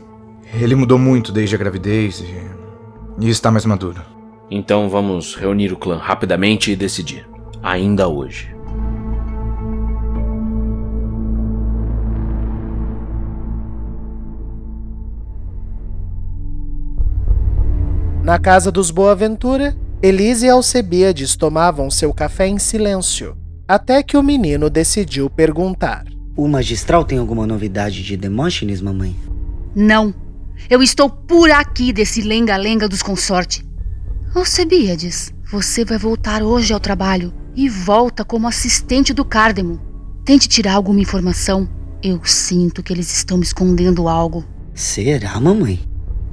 Ele 0.54 0.76
mudou 0.76 0.98
muito 0.98 1.32
desde 1.32 1.56
a 1.56 1.58
gravidez 1.58 2.22
e, 2.22 3.26
e 3.26 3.30
está 3.30 3.52
mais 3.52 3.66
maduro. 3.66 4.02
Então 4.50 4.90
vamos 4.90 5.36
reunir 5.36 5.74
o 5.74 5.78
clã 5.78 5.98
rapidamente 5.98 6.72
e 6.72 6.76
decidir. 6.76 7.28
Ainda 7.62 8.08
hoje. 8.08 8.53
Na 18.24 18.40
casa 18.40 18.72
dos 18.72 18.90
Boaventura, 18.90 19.76
Elise 20.02 20.46
e 20.46 20.50
Alcebiades 20.50 21.36
tomavam 21.36 21.92
seu 21.92 22.14
café 22.14 22.48
em 22.48 22.58
silêncio, 22.58 23.36
até 23.68 24.02
que 24.02 24.16
o 24.16 24.24
menino 24.24 24.70
decidiu 24.70 25.30
perguntar. 25.30 26.06
O 26.34 26.48
magistral 26.48 27.04
tem 27.04 27.18
alguma 27.18 27.46
novidade 27.46 28.02
de 28.02 28.16
Demóstenes, 28.16 28.80
mamãe? 28.80 29.14
Não. 29.76 30.16
Eu 30.70 30.82
estou 30.82 31.10
por 31.10 31.52
aqui 31.52 31.92
desse 31.92 32.22
lenga-lenga 32.22 32.88
dos 32.88 33.02
consorte. 33.04 33.62
Alcebiades, 34.34 35.34
você 35.52 35.84
vai 35.84 35.98
voltar 35.98 36.44
hoje 36.44 36.74
ao 36.74 36.80
trabalho 36.80 37.34
e 37.54 37.68
volta 37.68 38.24
como 38.24 38.48
assistente 38.48 39.14
do 39.14 39.26
Cardemo. 39.26 39.82
Tente 40.24 40.48
tirar 40.48 40.76
alguma 40.76 41.02
informação. 41.02 41.68
Eu 42.02 42.22
sinto 42.24 42.82
que 42.82 42.94
eles 42.94 43.14
estão 43.14 43.38
me 43.38 43.44
escondendo 43.44 44.08
algo. 44.08 44.46
Será, 44.74 45.38
mamãe? 45.42 45.82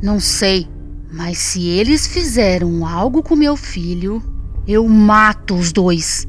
Não 0.01 0.21
sei, 0.21 0.69
mas 1.13 1.39
se 1.39 1.69
eles 1.69 2.07
fizeram 2.07 2.87
algo 2.87 3.23
com 3.23 3.35
meu 3.35 3.57
filho, 3.57 4.23
eu 4.67 4.87
mato 4.87 5.55
os 5.55 5.73
dois. 5.73 6.27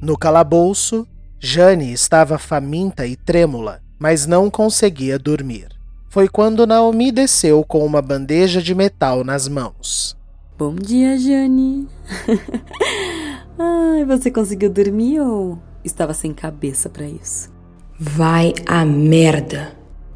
No 0.00 0.18
calabouço, 0.18 1.06
Jane 1.40 1.92
estava 1.92 2.38
faminta 2.38 3.06
e 3.06 3.16
trêmula, 3.16 3.80
mas 3.98 4.26
não 4.26 4.50
conseguia 4.50 5.18
dormir. 5.18 5.68
Foi 6.08 6.28
quando 6.28 6.66
Naomi 6.66 7.10
desceu 7.10 7.64
com 7.64 7.84
uma 7.84 8.00
bandeja 8.00 8.62
de 8.62 8.74
metal 8.74 9.24
nas 9.24 9.48
mãos. 9.48 10.16
Bom 10.56 10.74
dia, 10.74 11.18
Jane. 11.18 11.88
Ai, 13.58 14.04
você 14.04 14.30
conseguiu 14.30 14.70
dormir 14.70 15.20
ou 15.20 15.58
estava 15.84 16.12
sem 16.12 16.32
cabeça 16.32 16.88
para 16.88 17.06
isso? 17.06 17.52
Vai 17.98 18.52
a 18.66 18.84
merda. 18.84 19.72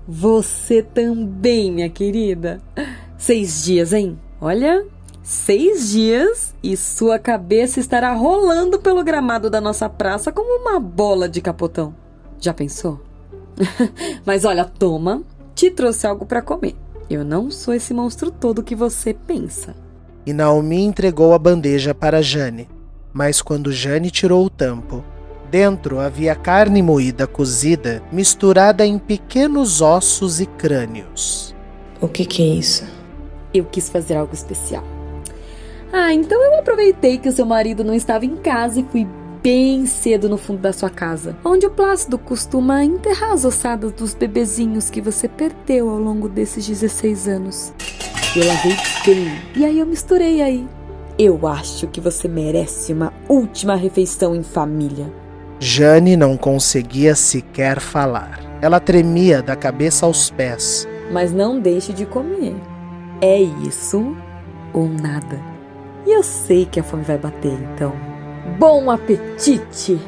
Você 0.06 0.82
também, 0.82 1.70
minha 1.70 1.88
querida. 1.88 2.60
Seis 3.16 3.62
dias, 3.62 3.92
hein? 3.92 4.18
Olha, 4.40 4.84
seis 5.22 5.90
dias 5.90 6.54
e 6.62 6.76
sua 6.76 7.18
cabeça 7.18 7.78
estará 7.78 8.12
rolando 8.14 8.78
pelo 8.78 9.04
gramado 9.04 9.48
da 9.50 9.60
nossa 9.60 9.88
praça 9.88 10.32
como 10.32 10.62
uma 10.62 10.80
bola 10.80 11.28
de 11.28 11.40
capotão. 11.40 11.94
Já 12.40 12.52
pensou? 12.52 13.00
Mas 14.24 14.44
olha, 14.44 14.64
toma, 14.64 15.22
te 15.54 15.70
trouxe 15.70 16.06
algo 16.06 16.24
para 16.26 16.42
comer. 16.42 16.74
Eu 17.10 17.24
não 17.24 17.50
sou 17.50 17.74
esse 17.74 17.94
monstro 17.94 18.30
todo 18.30 18.62
que 18.62 18.74
você 18.74 19.14
pensa. 19.14 19.74
E 20.26 20.32
Naomi 20.32 20.82
entregou 20.82 21.32
a 21.32 21.38
bandeja 21.38 21.94
para 21.94 22.22
Jane. 22.22 22.68
Mas 23.12 23.40
quando 23.42 23.72
Jane 23.72 24.10
tirou 24.10 24.44
o 24.44 24.50
tampo, 24.50 25.04
dentro 25.50 25.98
havia 25.98 26.34
carne 26.34 26.82
moída 26.82 27.26
cozida 27.26 28.02
misturada 28.12 28.86
em 28.86 28.98
pequenos 28.98 29.80
ossos 29.80 30.40
e 30.40 30.46
crânios. 30.46 31.54
O 32.00 32.08
que, 32.08 32.24
que 32.24 32.42
é 32.42 32.46
isso? 32.46 32.84
Eu 33.52 33.64
quis 33.64 33.88
fazer 33.88 34.16
algo 34.16 34.34
especial. 34.34 34.84
Ah, 35.92 36.12
então 36.12 36.40
eu 36.42 36.58
aproveitei 36.58 37.18
que 37.18 37.28
o 37.28 37.32
seu 37.32 37.46
marido 37.46 37.82
não 37.82 37.94
estava 37.94 38.26
em 38.26 38.36
casa 38.36 38.80
e 38.80 38.84
fui 38.84 39.06
bem 39.42 39.86
cedo 39.86 40.28
no 40.28 40.36
fundo 40.36 40.60
da 40.60 40.72
sua 40.72 40.90
casa, 40.90 41.36
onde 41.44 41.66
o 41.66 41.70
Plácido 41.70 42.18
costuma 42.18 42.84
enterrar 42.84 43.32
as 43.32 43.44
ossadas 43.44 43.92
dos 43.92 44.12
bebezinhos 44.12 44.90
que 44.90 45.00
você 45.00 45.26
perdeu 45.28 45.88
ao 45.88 45.98
longo 45.98 46.28
desses 46.28 46.66
16 46.66 47.28
anos. 47.28 47.72
Eu 48.36 48.46
lavei 48.46 48.76
bem 49.06 49.40
e 49.56 49.64
aí 49.64 49.78
eu 49.78 49.86
misturei 49.86 50.42
aí. 50.42 50.77
Eu 51.18 51.48
acho 51.48 51.88
que 51.88 52.00
você 52.00 52.28
merece 52.28 52.92
uma 52.92 53.12
última 53.28 53.74
refeição 53.74 54.36
em 54.36 54.42
família. 54.44 55.12
Jane 55.58 56.16
não 56.16 56.36
conseguia 56.36 57.16
sequer 57.16 57.80
falar. 57.80 58.38
Ela 58.62 58.78
tremia 58.78 59.42
da 59.42 59.56
cabeça 59.56 60.06
aos 60.06 60.30
pés. 60.30 60.86
Mas 61.12 61.32
não 61.32 61.58
deixe 61.58 61.92
de 61.92 62.06
comer. 62.06 62.54
É 63.20 63.36
isso 63.36 64.16
ou 64.72 64.88
nada. 64.88 65.40
E 66.06 66.12
eu 66.16 66.22
sei 66.22 66.64
que 66.64 66.78
a 66.78 66.84
fome 66.84 67.02
vai 67.02 67.18
bater, 67.18 67.58
então. 67.74 67.92
Bom 68.56 68.88
apetite! 68.88 69.98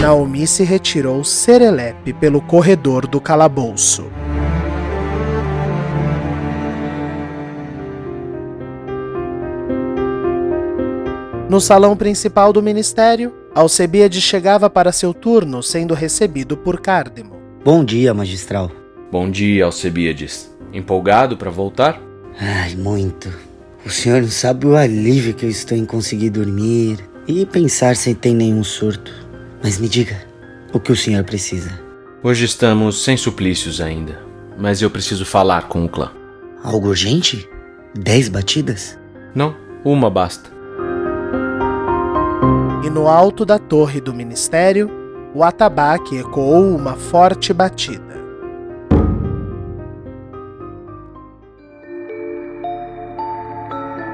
Naomi 0.00 0.48
se 0.48 0.64
retirou 0.64 1.22
serelepe 1.22 2.12
pelo 2.12 2.40
corredor 2.40 3.06
do 3.06 3.20
calabouço. 3.20 4.10
No 11.52 11.60
salão 11.60 11.94
principal 11.94 12.50
do 12.50 12.62
ministério, 12.62 13.30
Alcebiades 13.54 14.22
chegava 14.22 14.70
para 14.70 14.90
seu 14.90 15.12
turno, 15.12 15.62
sendo 15.62 15.92
recebido 15.92 16.56
por 16.56 16.80
Cardemo. 16.80 17.36
Bom 17.62 17.84
dia, 17.84 18.14
magistral. 18.14 18.72
Bom 19.10 19.30
dia, 19.30 19.66
Alcebiades. 19.66 20.50
Empolgado 20.72 21.36
para 21.36 21.50
voltar? 21.50 22.00
Ai, 22.40 22.74
muito. 22.74 23.30
O 23.84 23.90
senhor 23.90 24.22
não 24.22 24.30
sabe 24.30 24.66
o 24.66 24.74
alívio 24.74 25.34
que 25.34 25.44
eu 25.44 25.50
estou 25.50 25.76
em 25.76 25.84
conseguir 25.84 26.30
dormir 26.30 27.06
e 27.28 27.44
pensar 27.44 27.96
sem 27.96 28.14
ter 28.14 28.32
nenhum 28.32 28.64
surto. 28.64 29.12
Mas 29.62 29.78
me 29.78 29.90
diga, 29.90 30.24
o 30.72 30.80
que 30.80 30.90
o 30.90 30.96
senhor 30.96 31.22
precisa? 31.22 31.78
Hoje 32.22 32.46
estamos 32.46 33.04
sem 33.04 33.18
suplícios 33.18 33.78
ainda, 33.78 34.18
mas 34.56 34.80
eu 34.80 34.90
preciso 34.90 35.26
falar 35.26 35.68
com 35.68 35.84
o 35.84 35.88
clã. 35.90 36.12
Algo 36.64 36.88
urgente? 36.88 37.46
Dez 37.94 38.30
batidas? 38.30 38.98
Não, 39.34 39.54
uma 39.84 40.08
basta 40.08 40.51
no 42.92 43.08
alto 43.08 43.46
da 43.46 43.58
torre 43.58 44.00
do 44.02 44.12
ministério, 44.12 44.90
o 45.34 45.42
atabaque 45.42 46.18
ecoou 46.18 46.76
uma 46.76 46.94
forte 46.94 47.52
batida. 47.52 48.20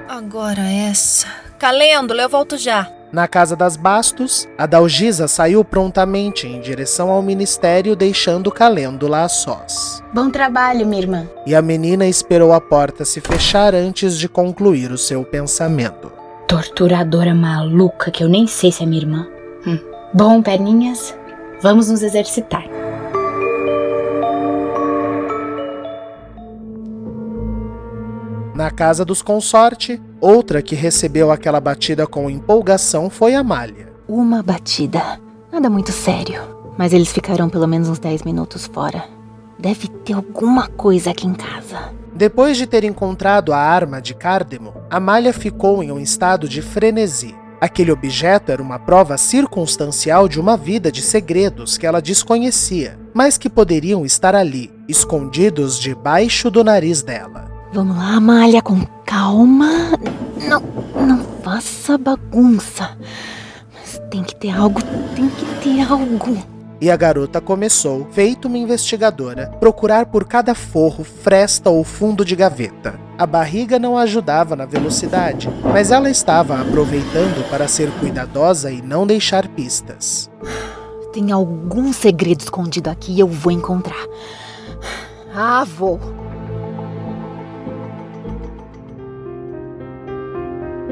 Agora 0.08 0.62
essa. 0.62 1.26
Calêndula, 1.58 2.22
eu 2.22 2.28
volto 2.28 2.56
já. 2.56 2.88
Na 3.10 3.26
casa 3.26 3.56
das 3.56 3.76
Bastos, 3.76 4.46
a 4.56 4.66
Dalgisa 4.66 5.26
saiu 5.26 5.64
prontamente 5.64 6.46
em 6.46 6.60
direção 6.60 7.10
ao 7.10 7.22
ministério, 7.22 7.96
deixando 7.96 8.52
Calêndula 8.52 9.22
a 9.22 9.28
sós. 9.28 10.04
Bom 10.12 10.30
trabalho, 10.30 10.86
minha 10.86 11.02
irmã. 11.02 11.28
E 11.46 11.54
a 11.54 11.62
menina 11.62 12.06
esperou 12.06 12.52
a 12.52 12.60
porta 12.60 13.04
se 13.04 13.20
fechar 13.20 13.74
antes 13.74 14.16
de 14.16 14.28
concluir 14.28 14.92
o 14.92 14.98
seu 14.98 15.24
pensamento. 15.24 16.17
Torturadora 16.48 17.34
maluca 17.34 18.10
que 18.10 18.24
eu 18.24 18.28
nem 18.28 18.46
sei 18.46 18.72
se 18.72 18.82
é 18.82 18.86
minha 18.86 19.02
irmã. 19.02 19.28
Hum. 19.66 19.78
Bom, 20.14 20.40
perninhas, 20.40 21.14
vamos 21.60 21.90
nos 21.90 22.02
exercitar. 22.02 22.64
Na 28.54 28.70
casa 28.70 29.04
dos 29.04 29.20
consorte, 29.20 30.00
outra 30.22 30.62
que 30.62 30.74
recebeu 30.74 31.30
aquela 31.30 31.60
batida 31.60 32.06
com 32.06 32.30
empolgação 32.30 33.10
foi 33.10 33.34
a 33.34 33.44
Malha. 33.44 33.92
Uma 34.08 34.42
batida. 34.42 35.20
Nada 35.52 35.68
muito 35.68 35.92
sério. 35.92 36.40
Mas 36.78 36.94
eles 36.94 37.12
ficarão 37.12 37.50
pelo 37.50 37.68
menos 37.68 37.90
uns 37.90 37.98
10 37.98 38.22
minutos 38.22 38.66
fora. 38.66 39.04
Deve 39.58 39.86
ter 39.88 40.14
alguma 40.14 40.66
coisa 40.66 41.10
aqui 41.10 41.26
em 41.26 41.34
casa. 41.34 41.92
Depois 42.18 42.56
de 42.56 42.66
ter 42.66 42.82
encontrado 42.82 43.52
a 43.52 43.58
arma 43.58 44.02
de 44.02 44.12
Cardemo, 44.12 44.74
Amália 44.90 45.32
ficou 45.32 45.84
em 45.84 45.92
um 45.92 46.00
estado 46.00 46.48
de 46.48 46.60
frenesi. 46.60 47.32
Aquele 47.60 47.92
objeto 47.92 48.50
era 48.50 48.60
uma 48.60 48.76
prova 48.76 49.16
circunstancial 49.16 50.28
de 50.28 50.40
uma 50.40 50.56
vida 50.56 50.90
de 50.90 51.00
segredos 51.00 51.78
que 51.78 51.86
ela 51.86 52.02
desconhecia, 52.02 52.98
mas 53.14 53.38
que 53.38 53.48
poderiam 53.48 54.04
estar 54.04 54.34
ali, 54.34 54.68
escondidos 54.88 55.78
debaixo 55.78 56.50
do 56.50 56.64
nariz 56.64 57.02
dela. 57.02 57.48
Vamos 57.72 57.96
lá, 57.96 58.18
Malha, 58.18 58.60
com 58.62 58.84
calma. 59.06 59.70
Não, 60.48 60.60
não 61.06 61.24
faça 61.44 61.96
bagunça. 61.96 62.98
Mas 63.72 64.00
tem 64.10 64.24
que 64.24 64.34
ter 64.34 64.50
algo, 64.50 64.82
tem 65.14 65.28
que 65.28 65.46
ter 65.62 65.88
algo. 65.88 66.57
E 66.80 66.90
a 66.92 66.96
garota 66.96 67.40
começou, 67.40 68.06
feito 68.12 68.46
uma 68.46 68.56
investigadora, 68.56 69.48
procurar 69.58 70.06
por 70.06 70.24
cada 70.24 70.54
forro, 70.54 71.02
fresta 71.02 71.68
ou 71.68 71.82
fundo 71.82 72.24
de 72.24 72.36
gaveta. 72.36 72.94
A 73.18 73.26
barriga 73.26 73.80
não 73.80 73.98
ajudava 73.98 74.54
na 74.54 74.64
velocidade, 74.64 75.50
mas 75.64 75.90
ela 75.90 76.08
estava 76.08 76.60
aproveitando 76.60 77.48
para 77.50 77.66
ser 77.66 77.90
cuidadosa 77.98 78.70
e 78.70 78.80
não 78.80 79.04
deixar 79.08 79.48
pistas. 79.48 80.30
Tem 81.12 81.32
algum 81.32 81.92
segredo 81.92 82.42
escondido 82.42 82.88
aqui 82.88 83.12
e 83.12 83.18
eu 83.18 83.26
vou 83.26 83.50
encontrar. 83.50 84.06
Ah, 85.34 85.64
vou. 85.64 85.98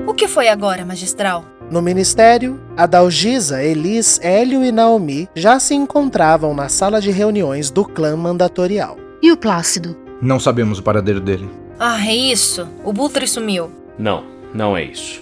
O 0.05 0.15
que 0.15 0.27
foi 0.27 0.49
agora, 0.49 0.85
magistral? 0.85 1.56
No 1.69 1.83
ministério, 1.83 2.61
Adalgisa, 2.77 3.63
Elis, 3.63 4.21
Hélio 4.23 4.63
e 4.63 4.71
Naomi 4.71 5.29
já 5.35 5.59
se 5.59 5.75
encontravam 5.75 6.55
na 6.55 6.69
sala 6.69 7.01
de 7.01 7.11
reuniões 7.11 7.71
do 7.71 7.85
clã 7.85 8.17
mandatorial. 8.17 8.97
E 9.21 9.33
o 9.33 9.37
Plácido? 9.37 9.97
Não 10.23 10.39
sabemos 10.39 10.79
o 10.79 10.83
paradeiro 10.83 11.21
dele. 11.21 11.51
Ah, 11.79 11.99
é 12.07 12.15
isso? 12.15 12.69
O 12.85 12.93
Butre 12.93 13.27
sumiu. 13.27 13.69
Não, 13.99 14.25
não 14.55 14.77
é 14.77 14.85
isso. 14.85 15.21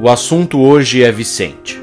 O 0.00 0.08
assunto 0.08 0.60
hoje 0.60 1.02
é 1.02 1.12
Vicente. 1.12 1.78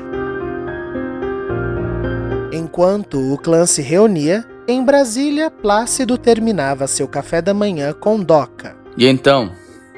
Enquanto 2.51 3.33
o 3.33 3.37
clã 3.37 3.67
se 3.67 3.83
reunia, 3.83 4.43
em 4.67 4.83
Brasília, 4.83 5.51
Plácido 5.51 6.17
terminava 6.17 6.87
seu 6.87 7.07
café 7.07 7.43
da 7.43 7.53
manhã 7.53 7.93
com 7.93 8.19
Doca. 8.19 8.75
E 8.97 9.05
então, 9.05 9.51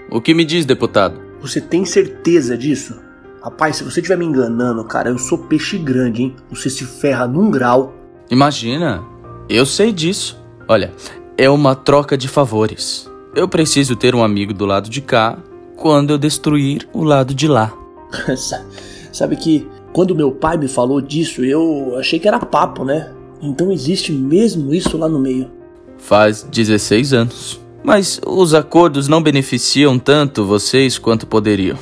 o 0.10 0.20
que 0.20 0.34
me 0.34 0.44
diz, 0.44 0.66
deputado? 0.66 1.20
Você 1.40 1.62
tem 1.62 1.86
certeza 1.86 2.58
disso? 2.58 3.11
Rapaz, 3.44 3.78
se 3.78 3.84
você 3.84 4.00
estiver 4.00 4.18
me 4.18 4.26
enganando, 4.26 4.84
cara, 4.84 5.10
eu 5.10 5.18
sou 5.18 5.36
peixe 5.36 5.78
grande, 5.78 6.22
hein? 6.22 6.36
Você 6.52 6.70
se 6.70 6.86
ferra 6.86 7.28
num 7.28 7.50
grau. 7.50 7.92
Imagina, 8.30 9.04
eu 9.50 9.66
sei 9.66 9.92
disso. 9.92 10.40
Olha, 10.68 10.94
é 11.36 11.50
uma 11.50 11.76
troca 11.76 12.16
de 12.16 12.28
favores. 12.28 13.10
Eu 13.36 13.48
preciso 13.48 13.96
ter 13.96 14.14
um 14.14 14.24
amigo 14.24 14.54
do 14.54 14.66
lado 14.66 14.90
de 14.90 15.02
cá 15.02 15.40
quando 15.76 16.12
eu 16.12 16.20
destruir 16.20 16.88
o 16.94 17.04
lado 17.04 17.34
de 17.34 17.48
lá. 17.48 17.74
Sabe 19.12 19.36
que 19.36 19.68
quando 19.92 20.16
meu 20.16 20.32
pai 20.32 20.56
me 20.58 20.68
falou 20.68 21.02
disso, 21.02 21.44
eu 21.44 21.96
achei 21.98 22.20
que 22.20 22.28
era 22.28 22.40
papo, 22.40 22.86
né? 22.86 23.12
Então 23.42 23.72
existe 23.72 24.12
mesmo 24.12 24.72
isso 24.72 24.98
lá 25.00 25.10
no 25.10 25.18
meio. 25.18 25.50
Faz 25.98 26.44
16 26.44 27.14
anos. 27.14 27.60
Mas 27.84 28.22
os 28.24 28.54
acordos 28.54 29.08
não 29.08 29.24
beneficiam 29.24 29.98
tanto 29.98 30.46
vocês 30.46 31.00
quanto 31.00 31.26
poderiam. 31.26 31.78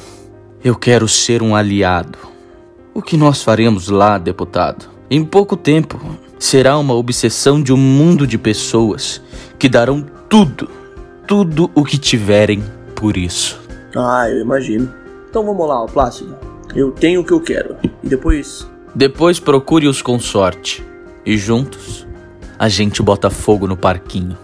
Eu 0.61 0.75
quero 0.75 1.07
ser 1.07 1.41
um 1.41 1.55
aliado. 1.55 2.17
O 2.93 3.01
que 3.01 3.15
nós 3.15 3.41
faremos 3.41 3.87
lá, 3.87 4.17
deputado? 4.17 4.89
Em 5.09 5.23
pouco 5.23 5.55
tempo, 5.55 5.97
será 6.37 6.77
uma 6.77 6.93
obsessão 6.93 7.63
de 7.63 7.71
um 7.71 7.77
mundo 7.77 8.27
de 8.27 8.37
pessoas 8.37 9.21
que 9.57 9.69
darão 9.69 10.05
tudo, 10.27 10.69
tudo 11.25 11.71
o 11.73 11.85
que 11.85 11.97
tiverem 11.97 12.61
por 12.93 13.15
isso. 13.15 13.57
Ah, 13.95 14.29
eu 14.29 14.41
imagino. 14.41 14.93
Então 15.29 15.45
vamos 15.45 15.65
lá, 15.65 15.85
Plácido. 15.85 16.35
Eu 16.75 16.91
tenho 16.91 17.21
o 17.21 17.23
que 17.23 17.31
eu 17.31 17.39
quero. 17.39 17.77
E 18.03 18.09
depois. 18.09 18.67
Depois 18.93 19.39
procure 19.39 19.87
os 19.87 20.01
consorte. 20.01 20.85
E 21.25 21.37
juntos, 21.37 22.05
a 22.57 22.67
gente 22.67 23.01
bota 23.01 23.29
fogo 23.29 23.65
no 23.65 23.77
parquinho. 23.77 24.37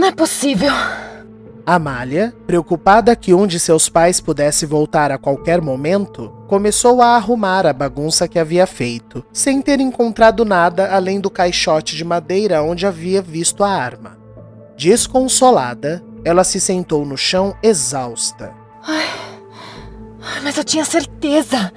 Não 0.00 0.08
é 0.08 0.12
possível. 0.12 0.72
Amália, 1.66 2.34
preocupada 2.46 3.14
que 3.14 3.34
um 3.34 3.46
de 3.46 3.60
seus 3.60 3.86
pais 3.86 4.18
pudesse 4.18 4.64
voltar 4.64 5.12
a 5.12 5.18
qualquer 5.18 5.60
momento, 5.60 6.32
começou 6.48 7.02
a 7.02 7.16
arrumar 7.16 7.66
a 7.66 7.72
bagunça 7.74 8.26
que 8.26 8.38
havia 8.38 8.66
feito, 8.66 9.22
sem 9.30 9.60
ter 9.60 9.78
encontrado 9.78 10.42
nada 10.42 10.90
além 10.90 11.20
do 11.20 11.28
caixote 11.28 11.94
de 11.94 12.02
madeira 12.02 12.62
onde 12.62 12.86
havia 12.86 13.20
visto 13.20 13.62
a 13.62 13.68
arma. 13.68 14.16
Desconsolada, 14.74 16.02
ela 16.24 16.44
se 16.44 16.58
sentou 16.58 17.04
no 17.04 17.18
chão 17.18 17.54
exausta. 17.62 18.54
Ai, 18.82 19.06
mas 20.42 20.56
eu 20.56 20.64
tinha 20.64 20.86
certeza. 20.86 21.70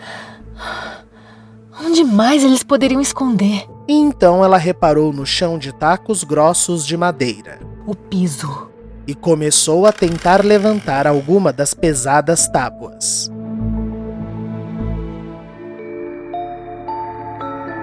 Onde 1.78 2.06
mais 2.06 2.42
eles 2.42 2.64
poderiam 2.64 3.02
esconder? 3.02 3.68
E 3.86 3.94
então 3.94 4.46
ela 4.46 4.58
reparou 4.58 5.12
no 5.12 5.26
chão 5.26 5.60
de 5.60 5.74
tacos 5.74 6.24
grossos 6.24 6.88
de 6.88 6.96
madeira. 6.96 7.73
O 7.86 7.94
piso. 7.94 8.70
E 9.06 9.14
começou 9.14 9.86
a 9.86 9.92
tentar 9.92 10.44
levantar 10.44 11.06
alguma 11.06 11.52
das 11.52 11.74
pesadas 11.74 12.48
tábuas. 12.48 13.30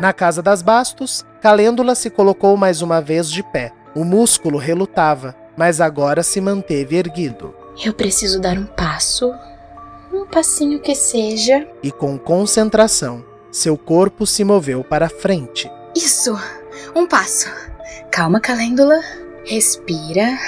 Na 0.01 0.15
casa 0.15 0.41
das 0.41 0.63
Bastos, 0.63 1.27
Calêndula 1.43 1.95
se 1.95 2.09
colocou 2.09 2.57
mais 2.57 2.81
uma 2.81 3.03
vez 3.03 3.31
de 3.31 3.43
pé. 3.43 3.73
O 3.95 4.03
músculo 4.03 4.57
relutava, 4.57 5.37
mas 5.55 5.79
agora 5.79 6.23
se 6.23 6.41
manteve 6.41 6.97
erguido. 6.97 7.55
Eu 7.85 7.93
preciso 7.93 8.41
dar 8.41 8.57
um 8.57 8.65
passo, 8.65 9.31
um 10.11 10.25
passinho 10.25 10.81
que 10.81 10.95
seja. 10.95 11.69
E 11.83 11.93
com 11.93 12.19
concentração, 12.19 13.23
seu 13.53 13.77
corpo 13.77 14.27
se 14.27 14.43
moveu 14.43 14.83
para 14.83 15.11
frente. 15.11 15.71
Isso! 15.95 16.35
Um 16.97 17.07
passo. 17.07 17.51
Calma, 18.11 18.41
Calêndula. 18.41 19.01
Respira. 19.45 20.39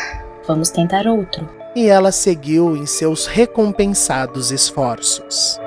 Vamos 0.46 0.70
tentar 0.70 1.07
outro. 1.07 1.48
E 1.74 1.87
ela 1.87 2.12
seguiu 2.12 2.76
em 2.76 2.85
seus 2.85 3.26
recompensados 3.26 4.50
esforços. 4.50 5.59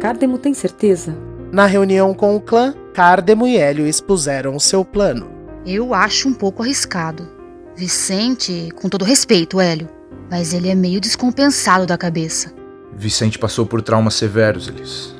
Cardemo 0.00 0.38
tem 0.38 0.54
certeza? 0.54 1.16
Na 1.52 1.66
reunião 1.66 2.14
com 2.14 2.34
o 2.36 2.40
clã, 2.40 2.74
Cardemo 2.94 3.46
e 3.46 3.56
Hélio 3.56 3.86
expuseram 3.86 4.56
o 4.56 4.60
seu 4.60 4.84
plano. 4.84 5.28
Eu 5.66 5.92
acho 5.92 6.28
um 6.28 6.34
pouco 6.34 6.62
arriscado. 6.62 7.28
Vicente, 7.76 8.70
com 8.76 8.88
todo 8.88 9.04
respeito, 9.04 9.60
Hélio, 9.60 9.88
mas 10.30 10.54
ele 10.54 10.70
é 10.70 10.74
meio 10.74 11.00
descompensado 11.00 11.86
da 11.86 11.98
cabeça. 11.98 12.54
Vicente 12.94 13.38
passou 13.38 13.66
por 13.66 13.82
traumas 13.82 14.14
severos, 14.14 14.68
Elis. 14.68 15.14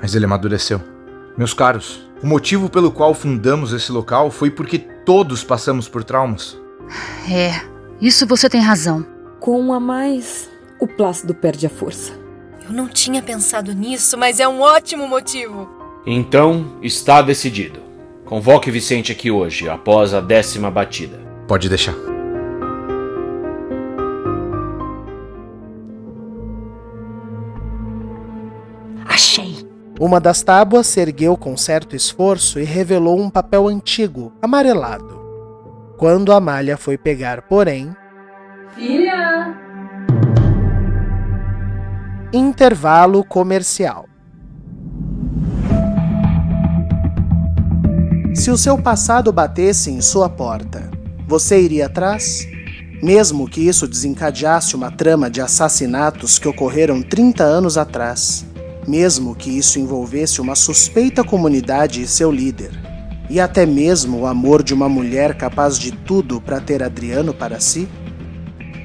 Mas 0.00 0.14
ele 0.14 0.24
amadureceu. 0.24 0.80
Meus 1.36 1.54
caros, 1.54 2.00
o 2.22 2.26
motivo 2.26 2.68
pelo 2.68 2.90
qual 2.90 3.14
fundamos 3.14 3.72
esse 3.72 3.90
local 3.90 4.30
foi 4.30 4.50
porque 4.50 4.78
todos 4.78 5.42
passamos 5.42 5.88
por 5.88 6.04
traumas. 6.04 6.58
É, 7.30 7.62
isso 8.00 8.26
você 8.26 8.48
tem 8.48 8.60
razão. 8.60 9.06
Com 9.38 9.60
um 9.60 9.72
a 9.72 9.80
mais, 9.80 10.50
o 10.80 10.86
Plácido 10.86 11.34
perde 11.34 11.66
a 11.66 11.70
força. 11.70 12.12
Eu 12.64 12.72
não 12.72 12.88
tinha 12.88 13.22
pensado 13.22 13.72
nisso, 13.72 14.18
mas 14.18 14.38
é 14.38 14.46
um 14.46 14.60
ótimo 14.60 15.08
motivo. 15.08 15.68
Então, 16.06 16.78
está 16.82 17.20
decidido. 17.22 17.80
Convoque 18.24 18.70
Vicente 18.70 19.12
aqui 19.12 19.30
hoje, 19.30 19.68
após 19.68 20.14
a 20.14 20.20
décima 20.20 20.70
batida. 20.70 21.18
Pode 21.48 21.68
deixar. 21.68 22.09
Uma 30.00 30.18
das 30.18 30.42
tábuas 30.42 30.86
se 30.86 30.98
ergueu 30.98 31.36
com 31.36 31.54
certo 31.58 31.94
esforço 31.94 32.58
e 32.58 32.64
revelou 32.64 33.20
um 33.20 33.28
papel 33.28 33.68
antigo, 33.68 34.32
amarelado. 34.40 35.20
Quando 35.98 36.32
Amália 36.32 36.78
foi 36.78 36.96
pegar, 36.96 37.42
porém. 37.42 37.94
Filha! 38.74 39.54
Intervalo 42.32 43.22
comercial. 43.22 44.06
Se 48.34 48.50
o 48.50 48.56
seu 48.56 48.78
passado 48.78 49.30
batesse 49.30 49.90
em 49.90 50.00
sua 50.00 50.30
porta, 50.30 50.90
você 51.28 51.60
iria 51.60 51.84
atrás? 51.84 52.48
Mesmo 53.02 53.46
que 53.46 53.60
isso 53.60 53.86
desencadeasse 53.86 54.74
uma 54.74 54.90
trama 54.90 55.28
de 55.28 55.42
assassinatos 55.42 56.38
que 56.38 56.48
ocorreram 56.48 57.02
30 57.02 57.44
anos 57.44 57.76
atrás, 57.76 58.46
mesmo 58.90 59.36
que 59.36 59.56
isso 59.56 59.78
envolvesse 59.78 60.40
uma 60.40 60.56
suspeita 60.56 61.22
comunidade 61.22 62.02
e 62.02 62.08
seu 62.08 62.28
líder, 62.32 62.72
e 63.30 63.38
até 63.38 63.64
mesmo 63.64 64.18
o 64.18 64.26
amor 64.26 64.64
de 64.64 64.74
uma 64.74 64.88
mulher 64.88 65.36
capaz 65.36 65.78
de 65.78 65.92
tudo 65.92 66.40
para 66.40 66.60
ter 66.60 66.82
Adriano 66.82 67.32
para 67.32 67.60
si? 67.60 67.88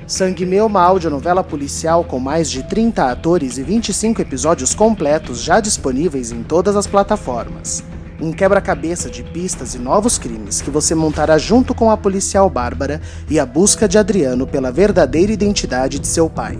Sangue 0.06 0.46
Meu, 0.46 0.68
uma 0.68 0.84
audionovela 0.84 1.44
policial 1.44 2.04
com 2.04 2.20
mais 2.20 2.52
de 2.52 2.62
30 2.62 3.10
atores 3.12 3.58
e 3.58 3.64
25 3.64 4.22
episódios 4.22 4.76
completos 4.76 5.42
já 5.42 5.60
disponíveis 5.60 6.32
em 6.32 6.44
todas 6.44 6.76
as 6.76 6.86
plataformas. 6.86 7.84
Um 8.22 8.32
quebra-cabeça 8.32 9.10
de 9.10 9.24
pistas 9.24 9.74
e 9.74 9.80
novos 9.80 10.20
crimes 10.20 10.62
que 10.62 10.70
você 10.70 10.94
montará 10.94 11.40
junto 11.40 11.74
com 11.74 11.90
a 11.90 11.98
policial 11.98 12.48
Bárbara 12.48 13.02
e 13.28 13.40
a 13.40 13.46
busca 13.46 13.88
de 13.88 13.98
Adriano 13.98 14.46
pela 14.46 14.72
verdadeira 14.72 15.34
identidade 15.34 15.98
de 15.98 16.06
seu 16.06 16.30
pai. 16.30 16.60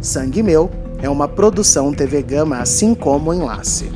Sangue 0.00 0.42
Meu 0.44 0.83
é 1.04 1.10
uma 1.10 1.28
produção 1.28 1.92
TV 1.92 2.22
Gama 2.22 2.58
assim 2.60 2.94
como 2.94 3.34
Enlace. 3.34 3.92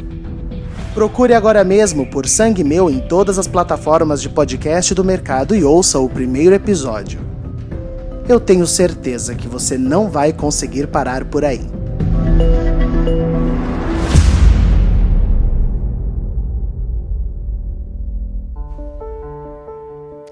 Procure 0.92 1.32
agora 1.32 1.64
mesmo 1.64 2.04
por 2.04 2.26
Sangue 2.26 2.62
Meu 2.62 2.90
em 2.90 2.98
todas 3.00 3.38
as 3.38 3.48
plataformas 3.48 4.20
de 4.20 4.28
podcast 4.28 4.94
do 4.94 5.02
mercado 5.02 5.56
e 5.56 5.64
ouça 5.64 5.98
o 5.98 6.08
primeiro 6.08 6.54
episódio. 6.54 7.20
Eu 8.28 8.38
tenho 8.38 8.66
certeza 8.66 9.34
que 9.34 9.48
você 9.48 9.78
não 9.78 10.10
vai 10.10 10.34
conseguir 10.34 10.88
parar 10.88 11.24
por 11.24 11.46
aí. 11.46 11.62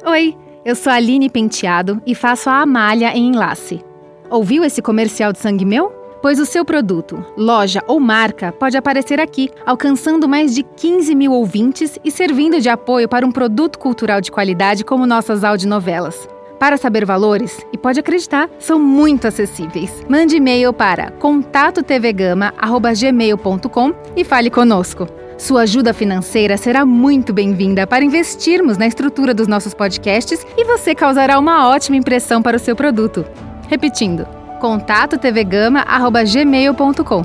Oi, 0.04 0.36
eu 0.62 0.76
sou 0.76 0.92
a 0.92 0.96
Aline 0.96 1.30
Penteado 1.30 2.02
e 2.06 2.14
faço 2.14 2.50
a 2.50 2.60
Amália 2.60 3.16
em 3.16 3.28
Enlace. 3.28 3.80
Ouviu 4.28 4.62
esse 4.62 4.82
comercial 4.82 5.32
de 5.32 5.38
sangue 5.38 5.64
meu? 5.64 6.05
Pois 6.26 6.40
o 6.40 6.44
seu 6.44 6.64
produto, 6.64 7.24
loja 7.36 7.84
ou 7.86 8.00
marca 8.00 8.50
pode 8.50 8.76
aparecer 8.76 9.20
aqui, 9.20 9.48
alcançando 9.64 10.28
mais 10.28 10.52
de 10.52 10.64
15 10.64 11.14
mil 11.14 11.30
ouvintes 11.30 12.00
e 12.04 12.10
servindo 12.10 12.60
de 12.60 12.68
apoio 12.68 13.08
para 13.08 13.24
um 13.24 13.30
produto 13.30 13.78
cultural 13.78 14.20
de 14.20 14.32
qualidade 14.32 14.84
como 14.84 15.06
nossas 15.06 15.44
audionovelas. 15.44 16.28
Para 16.58 16.76
saber 16.76 17.04
valores, 17.04 17.64
e 17.72 17.78
pode 17.78 18.00
acreditar, 18.00 18.50
são 18.58 18.76
muito 18.76 19.28
acessíveis. 19.28 20.04
Mande 20.08 20.34
e-mail 20.34 20.72
para 20.72 21.12
contatotvgama.gmail.com 21.12 23.94
e 24.16 24.24
fale 24.24 24.50
conosco. 24.50 25.06
Sua 25.38 25.62
ajuda 25.62 25.94
financeira 25.94 26.56
será 26.56 26.84
muito 26.84 27.32
bem-vinda 27.32 27.86
para 27.86 28.04
investirmos 28.04 28.76
na 28.76 28.88
estrutura 28.88 29.32
dos 29.32 29.46
nossos 29.46 29.74
podcasts 29.74 30.44
e 30.56 30.64
você 30.64 30.92
causará 30.92 31.38
uma 31.38 31.68
ótima 31.68 31.96
impressão 31.96 32.42
para 32.42 32.56
o 32.56 32.60
seu 32.60 32.74
produto. 32.74 33.24
Repetindo, 33.68 34.26
contatotvgama.gmail.com. 34.56 37.22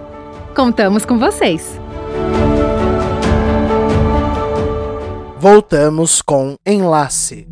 Contamos 0.55 1.05
com 1.05 1.17
vocês! 1.17 1.81
Voltamos 5.39 6.21
com 6.21 6.55
Enlace. 6.63 7.47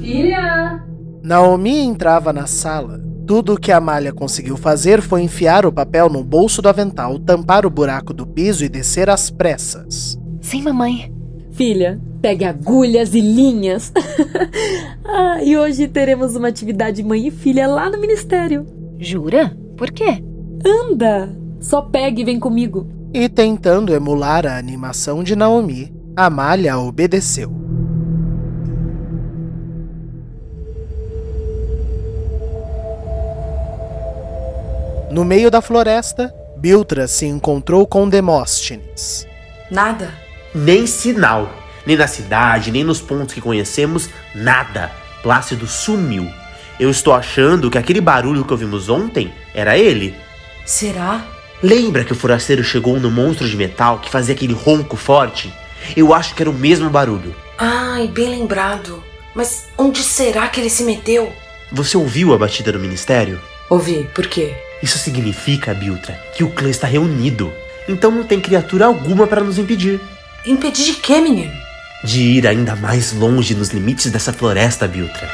Filha! 0.00 0.82
Naomi 1.22 1.80
entrava 1.80 2.32
na 2.32 2.46
sala. 2.46 2.98
Tudo 3.26 3.52
o 3.52 3.60
que 3.60 3.70
Amália 3.70 4.14
conseguiu 4.14 4.56
fazer 4.56 5.02
foi 5.02 5.20
enfiar 5.20 5.66
o 5.66 5.72
papel 5.72 6.08
no 6.08 6.24
bolso 6.24 6.62
do 6.62 6.70
avental, 6.70 7.18
tampar 7.18 7.66
o 7.66 7.70
buraco 7.70 8.14
do 8.14 8.26
piso 8.26 8.64
e 8.64 8.68
descer 8.70 9.10
às 9.10 9.28
pressas. 9.28 10.18
Sim, 10.40 10.62
mamãe. 10.62 11.17
Filha, 11.58 12.00
pegue 12.22 12.44
agulhas 12.44 13.14
e 13.14 13.20
linhas. 13.20 13.92
ah, 15.04 15.42
e 15.42 15.58
hoje 15.58 15.88
teremos 15.88 16.36
uma 16.36 16.46
atividade 16.46 17.02
mãe 17.02 17.26
e 17.26 17.32
filha 17.32 17.66
lá 17.66 17.90
no 17.90 17.98
ministério. 17.98 18.64
Jura? 18.96 19.56
Por 19.76 19.90
quê? 19.90 20.22
Anda! 20.64 21.36
Só 21.58 21.82
pegue 21.82 22.22
e 22.22 22.24
vem 22.24 22.38
comigo. 22.38 22.86
E 23.12 23.28
tentando 23.28 23.92
emular 23.92 24.46
a 24.46 24.56
animação 24.56 25.24
de 25.24 25.34
Naomi, 25.34 25.92
Amália 26.14 26.78
obedeceu. 26.78 27.50
No 35.10 35.24
meio 35.24 35.50
da 35.50 35.60
floresta, 35.60 36.32
Biltra 36.56 37.08
se 37.08 37.26
encontrou 37.26 37.84
com 37.84 38.08
Demóstenes. 38.08 39.26
Nada. 39.72 40.27
Nem 40.54 40.86
sinal. 40.86 41.52
Nem 41.86 41.96
na 41.96 42.06
cidade, 42.06 42.70
nem 42.70 42.84
nos 42.84 43.00
pontos 43.00 43.34
que 43.34 43.40
conhecemos, 43.40 44.10
nada. 44.34 44.92
Plácido 45.22 45.66
sumiu. 45.66 46.28
Eu 46.78 46.90
estou 46.90 47.14
achando 47.14 47.70
que 47.70 47.78
aquele 47.78 48.00
barulho 48.00 48.44
que 48.44 48.52
ouvimos 48.52 48.88
ontem 48.88 49.32
era 49.54 49.76
ele. 49.76 50.14
Será? 50.64 51.24
Lembra 51.62 52.04
que 52.04 52.12
o 52.12 52.16
forasteiro 52.16 52.62
chegou 52.62 53.00
no 53.00 53.10
monstro 53.10 53.48
de 53.48 53.56
metal 53.56 53.98
que 53.98 54.10
fazia 54.10 54.34
aquele 54.34 54.52
ronco 54.52 54.96
forte? 54.96 55.52
Eu 55.96 56.14
acho 56.14 56.34
que 56.34 56.42
era 56.42 56.50
o 56.50 56.54
mesmo 56.54 56.88
barulho. 56.88 57.34
Ai, 57.58 58.06
bem 58.06 58.28
lembrado. 58.28 59.02
Mas 59.34 59.66
onde 59.76 60.02
será 60.02 60.46
que 60.48 60.60
ele 60.60 60.70
se 60.70 60.84
meteu? 60.84 61.32
Você 61.72 61.96
ouviu 61.96 62.32
a 62.32 62.38
batida 62.38 62.70
do 62.72 62.78
ministério? 62.78 63.40
Ouvi, 63.68 64.08
por 64.14 64.26
quê? 64.26 64.54
Isso 64.82 64.98
significa, 64.98 65.74
Biltra, 65.74 66.14
que 66.34 66.44
o 66.44 66.50
clã 66.50 66.68
está 66.68 66.86
reunido. 66.86 67.52
Então 67.88 68.10
não 68.10 68.22
tem 68.22 68.40
criatura 68.40 68.86
alguma 68.86 69.26
para 69.26 69.42
nos 69.42 69.58
impedir. 69.58 70.00
Impedir 70.48 70.86
de 70.86 70.94
quê, 70.94 71.20
menino? 71.20 71.52
De 72.02 72.22
ir 72.22 72.46
ainda 72.46 72.74
mais 72.74 73.12
longe 73.12 73.54
nos 73.54 73.68
limites 73.68 74.10
dessa 74.10 74.32
floresta, 74.32 74.88
Biltra. 74.88 75.28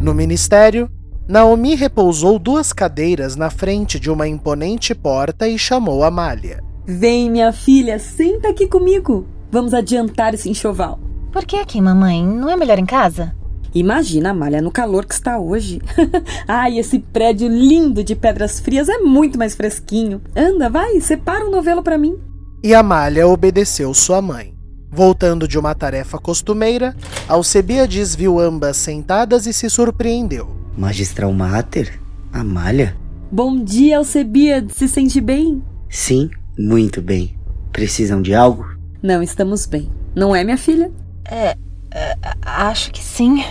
No 0.00 0.14
ministério, 0.14 0.88
Naomi 1.28 1.74
repousou 1.74 2.38
duas 2.38 2.72
cadeiras 2.72 3.34
na 3.34 3.50
frente 3.50 3.98
de 3.98 4.08
uma 4.08 4.28
imponente 4.28 4.94
porta 4.94 5.48
e 5.48 5.58
chamou 5.58 6.04
Amália. 6.04 6.62
Vem, 6.86 7.28
minha 7.28 7.52
filha, 7.52 7.98
senta 7.98 8.50
aqui 8.50 8.68
comigo. 8.68 9.26
Vamos 9.50 9.74
adiantar 9.74 10.34
esse 10.34 10.48
enxoval. 10.48 11.00
Por 11.32 11.44
que 11.44 11.56
aqui, 11.56 11.80
mamãe? 11.80 12.24
Não 12.24 12.48
é 12.48 12.56
melhor 12.56 12.78
em 12.78 12.86
casa? 12.86 13.34
Imagina, 13.74 14.30
Amália, 14.30 14.60
no 14.60 14.70
calor 14.70 15.06
que 15.06 15.14
está 15.14 15.38
hoje. 15.38 15.80
Ai, 16.48 16.78
esse 16.78 16.98
prédio 16.98 17.48
lindo 17.48 18.02
de 18.02 18.16
pedras 18.16 18.58
frias 18.58 18.88
é 18.88 18.98
muito 18.98 19.38
mais 19.38 19.54
fresquinho. 19.54 20.20
Anda, 20.34 20.68
vai, 20.68 21.00
separa 21.00 21.46
um 21.46 21.50
novelo 21.50 21.82
para 21.82 21.96
mim. 21.96 22.18
E 22.62 22.74
Amália 22.74 23.26
obedeceu 23.26 23.94
sua 23.94 24.20
mãe. 24.20 24.54
Voltando 24.90 25.46
de 25.46 25.56
uma 25.56 25.72
tarefa 25.72 26.18
costumeira, 26.18 26.96
Alcebiades 27.28 28.14
viu 28.16 28.40
ambas 28.40 28.76
sentadas 28.76 29.46
e 29.46 29.52
se 29.52 29.70
surpreendeu. 29.70 30.48
Magistral 30.76 31.32
Mater? 31.32 32.00
Amália? 32.32 32.96
Bom 33.30 33.62
dia, 33.62 33.98
Alcebiades. 33.98 34.76
Se 34.76 34.88
sente 34.88 35.20
bem? 35.20 35.62
Sim, 35.88 36.28
muito 36.58 37.00
bem. 37.00 37.38
Precisam 37.72 38.20
de 38.20 38.34
algo? 38.34 38.66
Não, 39.00 39.22
estamos 39.22 39.64
bem. 39.64 39.88
Não 40.14 40.34
é, 40.34 40.42
minha 40.42 40.58
filha? 40.58 40.90
É, 41.24 41.56
é 41.92 42.16
acho 42.42 42.90
que 42.90 43.02
sim. 43.02 43.44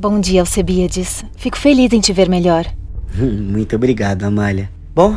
Bom 0.00 0.20
dia, 0.20 0.42
Alcebiades. 0.42 1.24
Fico 1.36 1.58
feliz 1.58 1.92
em 1.92 1.98
te 1.98 2.12
ver 2.12 2.28
melhor. 2.28 2.64
Muito 3.18 3.74
obrigado, 3.74 4.22
Amália. 4.22 4.70
Bom, 4.94 5.16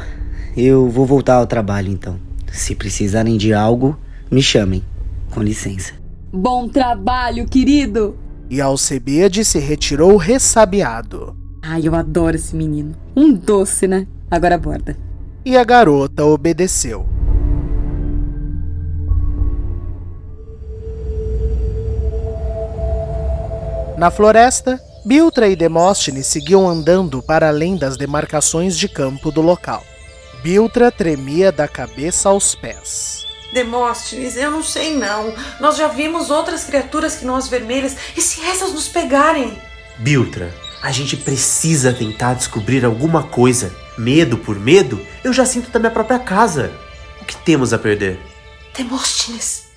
eu 0.57 0.89
vou 0.89 1.05
voltar 1.05 1.35
ao 1.35 1.45
trabalho 1.45 1.91
então. 1.91 2.19
Se 2.51 2.73
precisarem 2.73 3.37
de 3.37 3.53
algo, 3.53 3.95
me 4.31 4.41
chamem. 4.41 4.83
Com 5.29 5.43
licença. 5.43 5.93
Bom 6.33 6.67
trabalho, 6.67 7.47
querido! 7.47 8.17
E 8.49 8.59
Alcebiades 8.59 9.49
se 9.49 9.59
retirou 9.59 10.17
ressabiado. 10.17 11.37
Ai, 11.61 11.81
eu 11.87 11.93
adoro 11.93 12.35
esse 12.35 12.55
menino. 12.55 12.95
Um 13.15 13.31
doce, 13.33 13.87
né? 13.87 14.07
Agora 14.31 14.55
aborda. 14.55 14.97
E 15.45 15.55
a 15.55 15.63
garota 15.63 16.25
obedeceu. 16.25 17.07
Na 24.01 24.09
floresta, 24.09 24.81
Biltra 25.05 25.47
e 25.47 25.55
Demóstenes 25.55 26.25
seguiam 26.25 26.67
andando 26.67 27.21
para 27.21 27.49
além 27.49 27.77
das 27.77 27.97
demarcações 27.97 28.75
de 28.75 28.89
campo 28.89 29.29
do 29.29 29.43
local. 29.43 29.83
Biltra 30.41 30.91
tremia 30.91 31.51
da 31.51 31.67
cabeça 31.67 32.27
aos 32.27 32.55
pés. 32.55 33.27
Demóstenes, 33.53 34.35
eu 34.37 34.49
não 34.49 34.63
sei 34.63 34.97
não. 34.97 35.35
Nós 35.59 35.77
já 35.77 35.87
vimos 35.87 36.31
outras 36.31 36.63
criaturas 36.63 37.15
que 37.15 37.25
não 37.25 37.35
as 37.35 37.47
vermelhas. 37.47 37.95
E 38.17 38.21
se 38.23 38.41
essas 38.43 38.73
nos 38.73 38.87
pegarem? 38.87 39.55
Biltra, 39.99 40.51
a 40.81 40.91
gente 40.91 41.15
precisa 41.15 41.93
tentar 41.93 42.33
descobrir 42.33 42.83
alguma 42.83 43.21
coisa. 43.21 43.71
Medo 43.99 44.35
por 44.35 44.59
medo, 44.59 44.99
eu 45.23 45.31
já 45.31 45.45
sinto 45.45 45.69
da 45.69 45.77
minha 45.77 45.91
própria 45.91 46.17
casa. 46.17 46.71
O 47.21 47.25
que 47.25 47.37
temos 47.37 47.71
a 47.71 47.77
perder? 47.77 48.19
Demóstenes. 48.75 49.69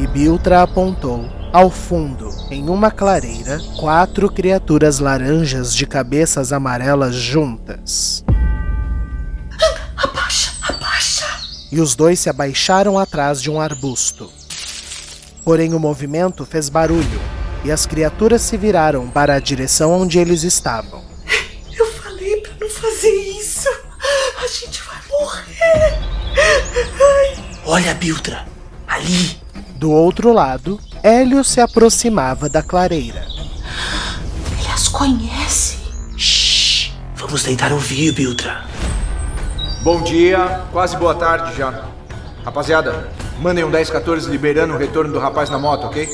E 0.00 0.06
Biltra 0.06 0.62
apontou. 0.62 1.28
Ao 1.52 1.68
fundo, 1.68 2.30
em 2.50 2.70
uma 2.70 2.90
clareira, 2.90 3.60
quatro 3.78 4.32
criaturas 4.32 4.98
laranjas 4.98 5.74
de 5.76 5.86
cabeças 5.86 6.54
amarelas 6.54 7.14
juntas. 7.14 8.24
Abaixa, 9.94 10.52
abaixa. 10.62 11.26
E 11.70 11.78
os 11.78 11.94
dois 11.94 12.18
se 12.18 12.30
abaixaram 12.30 12.98
atrás 12.98 13.42
de 13.42 13.50
um 13.50 13.60
arbusto. 13.60 14.32
Porém, 15.44 15.74
o 15.74 15.78
movimento 15.78 16.46
fez 16.46 16.70
barulho 16.70 17.20
e 17.62 17.70
as 17.70 17.84
criaturas 17.84 18.40
se 18.40 18.56
viraram 18.56 19.10
para 19.10 19.34
a 19.34 19.40
direção 19.40 19.92
onde 19.92 20.18
eles 20.18 20.44
estavam. 20.44 21.02
Eu 21.76 21.84
falei 21.92 22.38
pra 22.38 22.52
não 22.58 22.70
fazer 22.70 23.12
isso. 23.38 23.68
A 24.42 24.46
gente 24.46 24.82
vai 24.82 24.96
morrer. 25.10 25.98
Ai. 26.38 27.44
Olha, 27.66 27.92
Biltra, 27.92 28.46
ali. 28.88 29.38
Do 29.80 29.90
outro 29.92 30.30
lado, 30.30 30.78
Hélio 31.02 31.42
se 31.42 31.58
aproximava 31.58 32.50
da 32.50 32.62
clareira. 32.62 33.24
Ele 34.58 34.68
as 34.68 34.88
conhece. 34.88 35.78
Shhh. 36.18 36.92
Vamos 37.14 37.42
tentar 37.42 37.72
ouvir, 37.72 38.12
Biltra. 38.12 38.62
Bom 39.82 40.02
dia, 40.02 40.66
quase 40.70 40.94
boa 40.98 41.14
tarde 41.14 41.56
já. 41.56 41.86
Rapaziada, 42.44 43.08
mandem 43.40 43.64
um 43.64 43.70
1014 43.70 44.28
liberando 44.28 44.74
o 44.74 44.76
retorno 44.76 45.14
do 45.14 45.18
rapaz 45.18 45.48
na 45.48 45.58
moto, 45.58 45.86
ok? 45.86 46.06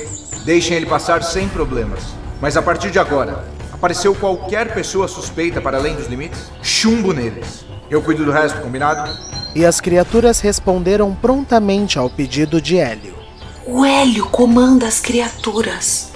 Deixem 0.44 0.76
ele 0.76 0.86
passar 0.86 1.24
sem 1.24 1.48
problemas. 1.48 2.04
Mas 2.40 2.56
a 2.56 2.62
partir 2.62 2.92
de 2.92 3.00
agora, 3.00 3.44
apareceu 3.72 4.14
qualquer 4.14 4.72
pessoa 4.74 5.08
suspeita 5.08 5.60
para 5.60 5.76
além 5.76 5.96
dos 5.96 6.06
limites? 6.06 6.52
Chumbo 6.62 7.12
neles. 7.12 7.64
Eu 7.90 8.00
cuido 8.00 8.24
do 8.24 8.30
resto, 8.30 8.60
combinado? 8.60 9.10
E 9.56 9.66
as 9.66 9.80
criaturas 9.80 10.38
responderam 10.38 11.12
prontamente 11.12 11.98
ao 11.98 12.08
pedido 12.08 12.62
de 12.62 12.78
Hélio. 12.78 13.25
O 13.68 13.84
Hélio 13.84 14.30
comanda 14.30 14.86
as 14.86 15.00
criaturas. 15.00 16.12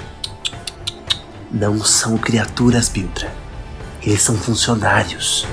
Não 1.50 1.84
são 1.84 2.16
criaturas, 2.16 2.88
Biltra. 2.88 3.34
Eles 4.00 4.22
são 4.22 4.36
funcionários. 4.36 5.44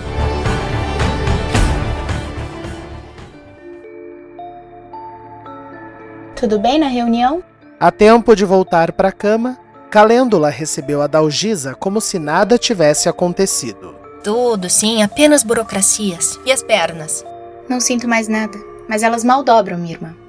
Tudo 6.35 6.59
bem 6.59 6.77
na 6.77 6.87
reunião? 6.87 7.43
A 7.79 7.91
tempo 7.91 8.35
de 8.35 8.45
voltar 8.45 8.91
para 8.91 9.07
a 9.07 9.11
cama, 9.11 9.57
Calêndula 9.89 10.51
recebeu 10.51 11.01
a 11.01 11.07
Dalgisa 11.07 11.73
como 11.73 11.99
se 11.99 12.19
nada 12.19 12.59
tivesse 12.59 13.09
acontecido. 13.09 13.95
Tudo, 14.23 14.69
sim, 14.69 15.01
apenas 15.01 15.41
burocracias. 15.41 16.39
E 16.45 16.51
as 16.51 16.61
pernas? 16.61 17.25
Não 17.67 17.79
sinto 17.79 18.07
mais 18.07 18.27
nada, 18.27 18.55
mas 18.87 19.01
elas 19.01 19.23
mal 19.23 19.43
dobram, 19.43 19.79
minha 19.79 19.93
irmã. 19.93 20.26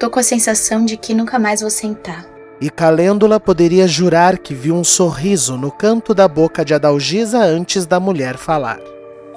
Tô 0.00 0.08
com 0.08 0.18
a 0.18 0.22
sensação 0.22 0.82
de 0.82 0.96
que 0.96 1.12
nunca 1.12 1.38
mais 1.38 1.60
vou 1.60 1.68
sentar. 1.68 2.24
E 2.58 2.70
Calêndula 2.70 3.38
poderia 3.38 3.86
jurar 3.86 4.38
que 4.38 4.54
viu 4.54 4.74
um 4.74 4.82
sorriso 4.82 5.58
no 5.58 5.70
canto 5.70 6.14
da 6.14 6.26
boca 6.26 6.64
de 6.64 6.72
Adalgisa 6.72 7.38
antes 7.38 7.84
da 7.84 8.00
mulher 8.00 8.38
falar. 8.38 8.80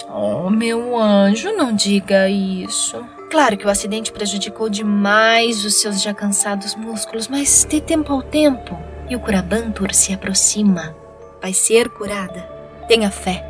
Oh, 0.10 0.50
meu 0.50 0.98
anjo, 0.98 1.52
não 1.52 1.76
diga 1.76 2.30
isso. 2.30 3.04
Claro 3.30 3.58
que 3.58 3.68
o 3.68 3.70
acidente 3.70 4.14
prejudicou 4.14 4.70
demais 4.70 5.66
os 5.66 5.82
seus 5.82 6.02
já 6.02 6.14
cansados 6.14 6.76
músculos, 6.76 7.28
mas 7.28 7.68
dê 7.70 7.82
tempo 7.82 8.14
ao 8.14 8.22
tempo. 8.22 8.80
E 9.10 9.18
o 9.18 9.20
Curabantur 9.20 9.94
se 9.94 10.14
aproxima. 10.14 10.96
Vai 11.42 11.52
ser 11.52 11.90
curada. 11.90 12.42
Tenha 12.88 13.12
fé. 13.12 13.44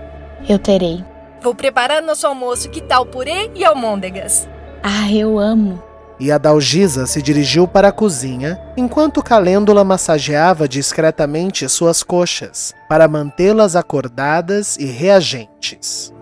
Eu 0.50 0.58
terei. 0.58 1.06
Vou 1.44 1.54
preparar 1.54 2.02
nosso 2.02 2.26
almoço. 2.26 2.72
Que 2.72 2.82
tal 2.82 3.06
purê 3.06 3.52
e 3.54 3.64
almôndegas? 3.64 4.50
Ah, 4.82 5.14
eu 5.14 5.38
amo. 5.38 5.93
E 6.24 6.32
a 6.32 6.38
Dalgisa 6.38 7.06
se 7.06 7.22
dirigiu 7.22 7.68
para 7.68 7.90
a 7.90 7.92
cozinha, 7.92 8.58
enquanto 8.78 9.22
Calêndula 9.22 9.84
massageava 9.84 10.70
discretamente 10.70 11.68
suas 11.68 12.02
coxas, 12.02 12.74
para 12.88 13.10
mantê-las 13.10 13.76
acordadas 13.76 14.78
e 14.78 14.86
reagentes. 14.86 16.14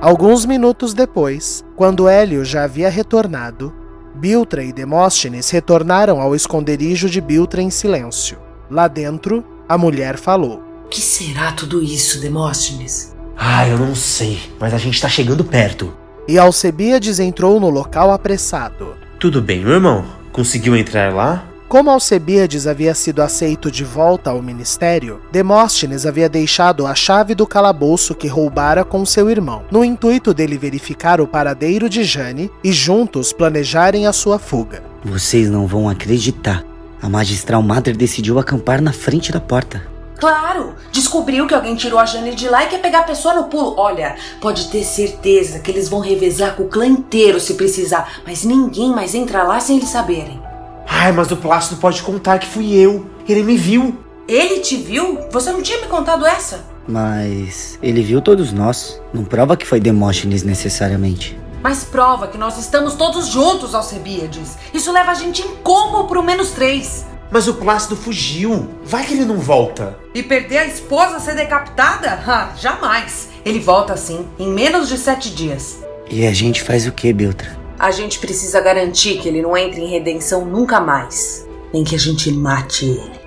Alguns 0.00 0.44
minutos 0.44 0.92
depois, 0.92 1.64
quando 1.76 2.08
Hélio 2.08 2.44
já 2.44 2.64
havia 2.64 2.90
retornado, 2.90 3.72
Biltra 4.16 4.64
e 4.64 4.72
Demóstenes 4.72 5.48
retornaram 5.48 6.20
ao 6.20 6.34
esconderijo 6.34 7.08
de 7.08 7.20
Biltra 7.20 7.62
em 7.62 7.70
silêncio. 7.70 8.36
Lá 8.68 8.88
dentro, 8.88 9.44
a 9.68 9.78
mulher 9.78 10.16
falou: 10.18 10.60
O 10.86 10.88
que 10.88 11.00
será 11.00 11.52
tudo 11.52 11.80
isso, 11.80 12.20
Demóstenes? 12.20 13.19
Ah, 13.42 13.66
eu 13.66 13.78
não 13.78 13.94
sei, 13.94 14.38
mas 14.60 14.74
a 14.74 14.76
gente 14.76 15.00
tá 15.00 15.08
chegando 15.08 15.42
perto. 15.42 15.94
E 16.28 16.38
Alcebiades 16.38 17.18
entrou 17.18 17.58
no 17.58 17.70
local 17.70 18.10
apressado. 18.10 18.94
Tudo 19.18 19.40
bem, 19.40 19.60
meu 19.60 19.72
irmão? 19.72 20.04
Conseguiu 20.30 20.76
entrar 20.76 21.10
lá? 21.14 21.46
Como 21.66 21.88
Alcebiades 21.88 22.66
havia 22.66 22.94
sido 22.94 23.22
aceito 23.22 23.70
de 23.70 23.82
volta 23.82 24.28
ao 24.28 24.42
ministério, 24.42 25.22
Demóstenes 25.32 26.04
havia 26.04 26.28
deixado 26.28 26.86
a 26.86 26.94
chave 26.94 27.34
do 27.34 27.46
calabouço 27.46 28.14
que 28.14 28.28
roubara 28.28 28.84
com 28.84 29.06
seu 29.06 29.30
irmão, 29.30 29.62
no 29.70 29.82
intuito 29.82 30.34
dele 30.34 30.58
verificar 30.58 31.18
o 31.18 31.26
paradeiro 31.26 31.88
de 31.88 32.04
Jane 32.04 32.50
e 32.62 32.72
juntos 32.72 33.32
planejarem 33.32 34.06
a 34.06 34.12
sua 34.12 34.38
fuga. 34.38 34.82
Vocês 35.02 35.48
não 35.48 35.66
vão 35.66 35.88
acreditar. 35.88 36.62
A 37.00 37.08
magistral 37.08 37.62
Mater 37.62 37.96
decidiu 37.96 38.38
acampar 38.38 38.82
na 38.82 38.92
frente 38.92 39.32
da 39.32 39.40
porta. 39.40 39.89
Claro! 40.20 40.74
Descobriu 40.92 41.46
que 41.46 41.54
alguém 41.54 41.74
tirou 41.74 41.98
a 41.98 42.04
Jane 42.04 42.34
de 42.34 42.46
lá 42.46 42.64
e 42.64 42.68
quer 42.68 42.82
pegar 42.82 43.00
a 43.00 43.04
pessoa 43.04 43.32
no 43.32 43.44
pulo. 43.44 43.74
Olha, 43.78 44.16
pode 44.38 44.68
ter 44.68 44.84
certeza 44.84 45.60
que 45.60 45.70
eles 45.70 45.88
vão 45.88 46.00
revezar 46.00 46.54
com 46.54 46.64
o 46.64 46.68
clã 46.68 46.86
inteiro 46.86 47.40
se 47.40 47.54
precisar, 47.54 48.20
mas 48.26 48.44
ninguém 48.44 48.90
mais 48.90 49.14
entra 49.14 49.42
lá 49.42 49.58
sem 49.58 49.78
eles 49.78 49.88
saberem. 49.88 50.40
Ai, 50.86 51.10
mas 51.10 51.30
o 51.30 51.36
Plácido 51.36 51.80
pode 51.80 52.02
contar 52.02 52.38
que 52.38 52.46
fui 52.46 52.74
eu. 52.74 53.06
Ele 53.26 53.42
me 53.42 53.56
viu. 53.56 53.96
Ele 54.28 54.60
te 54.60 54.76
viu? 54.76 55.18
Você 55.32 55.50
não 55.50 55.62
tinha 55.62 55.80
me 55.80 55.86
contado 55.86 56.26
essa? 56.26 56.66
Mas 56.86 57.78
ele 57.82 58.02
viu 58.02 58.20
todos 58.20 58.52
nós. 58.52 59.00
Não 59.14 59.24
prova 59.24 59.56
que 59.56 59.66
foi 59.66 59.80
Demóstenes 59.80 60.42
necessariamente. 60.42 61.38
Mas 61.62 61.84
prova 61.84 62.26
que 62.26 62.36
nós 62.38 62.58
estamos 62.58 62.94
todos 62.94 63.28
juntos, 63.28 63.74
Alcebiades. 63.74 64.56
Isso 64.74 64.92
leva 64.92 65.12
a 65.12 65.14
gente 65.14 65.42
em 65.42 65.56
combo 65.56 66.04
pro 66.04 66.22
menos 66.22 66.50
três. 66.50 67.06
Mas 67.30 67.46
o 67.46 67.54
Plácido 67.54 67.96
fugiu. 67.96 68.68
Vai 68.84 69.06
que 69.06 69.12
ele 69.12 69.24
não 69.24 69.38
volta. 69.38 69.98
E 70.14 70.22
perder 70.22 70.58
a 70.58 70.66
esposa 70.66 71.20
ser 71.20 71.36
decapitada? 71.36 72.20
Ah, 72.26 72.52
jamais. 72.56 73.28
Ele 73.44 73.60
volta 73.60 73.92
assim, 73.92 74.26
em 74.38 74.48
menos 74.48 74.88
de 74.88 74.98
sete 74.98 75.30
dias. 75.30 75.78
E 76.10 76.26
a 76.26 76.32
gente 76.32 76.62
faz 76.62 76.86
o 76.86 76.92
que, 76.92 77.12
Biltra? 77.12 77.56
A 77.78 77.90
gente 77.90 78.18
precisa 78.18 78.60
garantir 78.60 79.18
que 79.18 79.28
ele 79.28 79.40
não 79.40 79.56
entre 79.56 79.80
em 79.80 79.88
redenção 79.88 80.44
nunca 80.44 80.80
mais. 80.80 81.46
Nem 81.72 81.84
que 81.84 81.94
a 81.94 81.98
gente 81.98 82.30
mate 82.32 82.84
ele. 82.84 83.20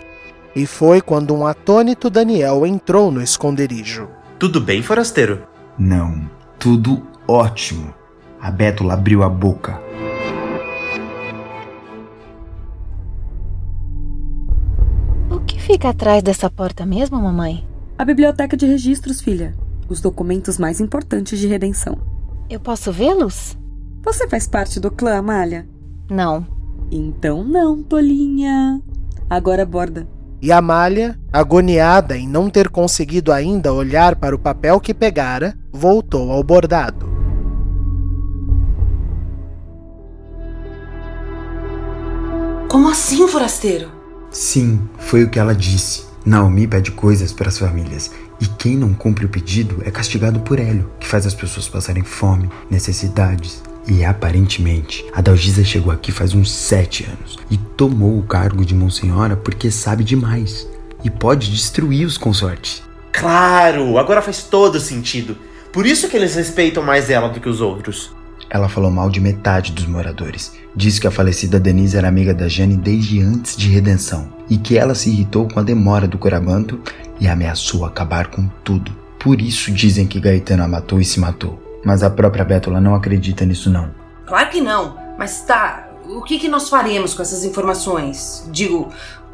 E 0.56 0.68
foi 0.68 1.02
quando 1.02 1.34
um 1.34 1.48
atônito 1.48 2.10
Daniel 2.10 2.66
entrou 2.66 3.10
no 3.10 3.22
esconderijo. 3.22 4.08
Tudo 4.38 4.62
bem, 4.62 4.84
forasteiro? 4.84 5.44
Não, 5.80 6.30
tudo 6.60 7.02
ótimo. 7.28 7.94
A 8.40 8.52
Bétula 8.52 8.94
abriu 8.94 9.24
a 9.24 9.30
boca. 9.30 9.82
Fica 15.64 15.90
atrás 15.90 16.22
dessa 16.22 16.50
porta 16.50 16.86
mesmo, 16.86 17.18
mamãe? 17.18 17.66
A 17.98 18.04
biblioteca 18.04 18.58
de 18.58 18.66
registros, 18.66 19.22
filha. 19.22 19.56
Os 19.88 20.02
documentos 20.02 20.58
mais 20.58 20.82
importantes 20.82 21.40
de 21.40 21.48
redenção. 21.48 21.98
Eu 22.50 22.60
posso 22.60 22.92
vê-los? 22.92 23.58
Você 24.04 24.28
faz 24.28 24.46
parte 24.46 24.80
do 24.80 24.92
clã, 24.92 25.16
Amália? 25.16 25.66
Não. 26.10 26.46
Então 26.92 27.46
não, 27.46 27.82
tolinha. 27.82 28.82
Agora 29.30 29.66
borda. 29.66 30.06
E 30.42 30.52
Amália, 30.52 31.18
agoniada 31.32 32.18
em 32.18 32.28
não 32.28 32.50
ter 32.50 32.68
conseguido 32.68 33.32
ainda 33.32 33.72
olhar 33.72 34.18
para 34.18 34.36
o 34.36 34.40
papel 34.40 34.82
que 34.82 34.94
pegara, 34.94 35.58
voltou 35.72 36.30
ao 36.30 36.44
bordado. 36.44 37.10
Como 42.70 42.90
assim, 42.90 43.26
forasteiro? 43.30 43.93
Sim, 44.34 44.82
foi 44.98 45.24
o 45.24 45.30
que 45.30 45.38
ela 45.38 45.54
disse. 45.54 46.06
Naomi 46.26 46.66
pede 46.68 46.90
coisas 46.90 47.32
para 47.32 47.50
as 47.50 47.60
famílias 47.60 48.10
e 48.42 48.48
quem 48.48 48.76
não 48.76 48.92
cumpre 48.92 49.28
o 49.28 49.30
pedido 49.30 49.84
é 49.86 49.92
castigado 49.92 50.40
por 50.40 50.60
Hélio, 50.60 50.90
que 51.00 51.08
faz 51.08 51.28
as 51.28 51.36
pessoas 51.36 51.70
passarem 51.70 52.04
fome, 52.04 52.50
necessidades. 52.68 53.62
E 53.88 54.04
aparentemente, 54.04 55.06
a 55.14 55.22
Dalgisa 55.22 55.64
chegou 55.64 55.94
aqui 55.94 56.12
faz 56.12 56.34
uns 56.34 56.52
sete 56.52 57.06
anos 57.06 57.38
e 57.52 57.58
tomou 57.58 58.18
o 58.18 58.24
cargo 58.24 58.66
de 58.66 58.74
Monsenhora 58.74 59.36
porque 59.36 59.70
sabe 59.70 60.04
demais 60.04 60.68
e 61.04 61.12
pode 61.12 61.52
destruir 61.52 62.08
os 62.08 62.18
consortes. 62.18 62.82
Claro, 63.12 64.00
agora 64.00 64.22
faz 64.22 64.42
todo 64.42 64.80
sentido. 64.80 65.38
Por 65.72 65.86
isso 65.86 66.10
que 66.10 66.18
eles 66.18 66.34
respeitam 66.34 66.82
mais 66.82 67.10
ela 67.12 67.28
do 67.28 67.40
que 67.40 67.50
os 67.50 67.62
outros. 67.62 68.12
Ela 68.54 68.70
falou 68.70 68.92
mal 68.92 69.10
de 69.10 69.20
metade 69.20 69.72
dos 69.72 69.88
moradores. 69.88 70.54
Disse 70.76 71.02
que 71.02 71.08
a 71.08 71.12
falecida 71.12 71.60
Denise 71.60 71.98
era 71.98 72.08
amiga 72.08 72.36
da 72.36 72.48
Jane 72.48 72.78
desde 72.78 73.20
antes 73.20 73.58
de 73.58 73.68
redenção 73.68 74.32
e 74.48 74.58
que 74.58 74.78
ela 74.78 74.94
se 74.94 75.10
irritou 75.10 75.48
com 75.48 75.60
a 75.60 75.64
demora 75.64 76.08
do 76.08 76.20
Curabanto 76.20 76.80
e 77.20 77.28
ameaçou 77.28 77.84
acabar 77.84 78.28
com 78.28 78.48
tudo. 78.64 78.96
Por 79.20 79.42
isso 79.42 79.72
dizem 79.72 80.06
que 80.06 80.20
Gaetano 80.20 80.62
a 80.62 80.68
matou 80.68 81.02
e 81.02 81.06
se 81.06 81.20
matou. 81.20 81.60
Mas 81.84 82.04
a 82.04 82.12
própria 82.12 82.46
Bétula 82.46 82.80
não 82.80 82.94
acredita 82.94 83.44
nisso 83.44 83.72
não. 83.72 83.90
Claro 84.28 84.52
que 84.52 84.62
não. 84.62 84.98
Mas 85.18 85.42
tá, 85.42 85.90
o 86.06 86.22
que, 86.22 86.38
que 86.38 86.48
nós 86.48 86.70
faremos 86.70 87.16
com 87.16 87.24
essas 87.24 87.44
informações? 87.44 88.48
Digo, 88.52 88.90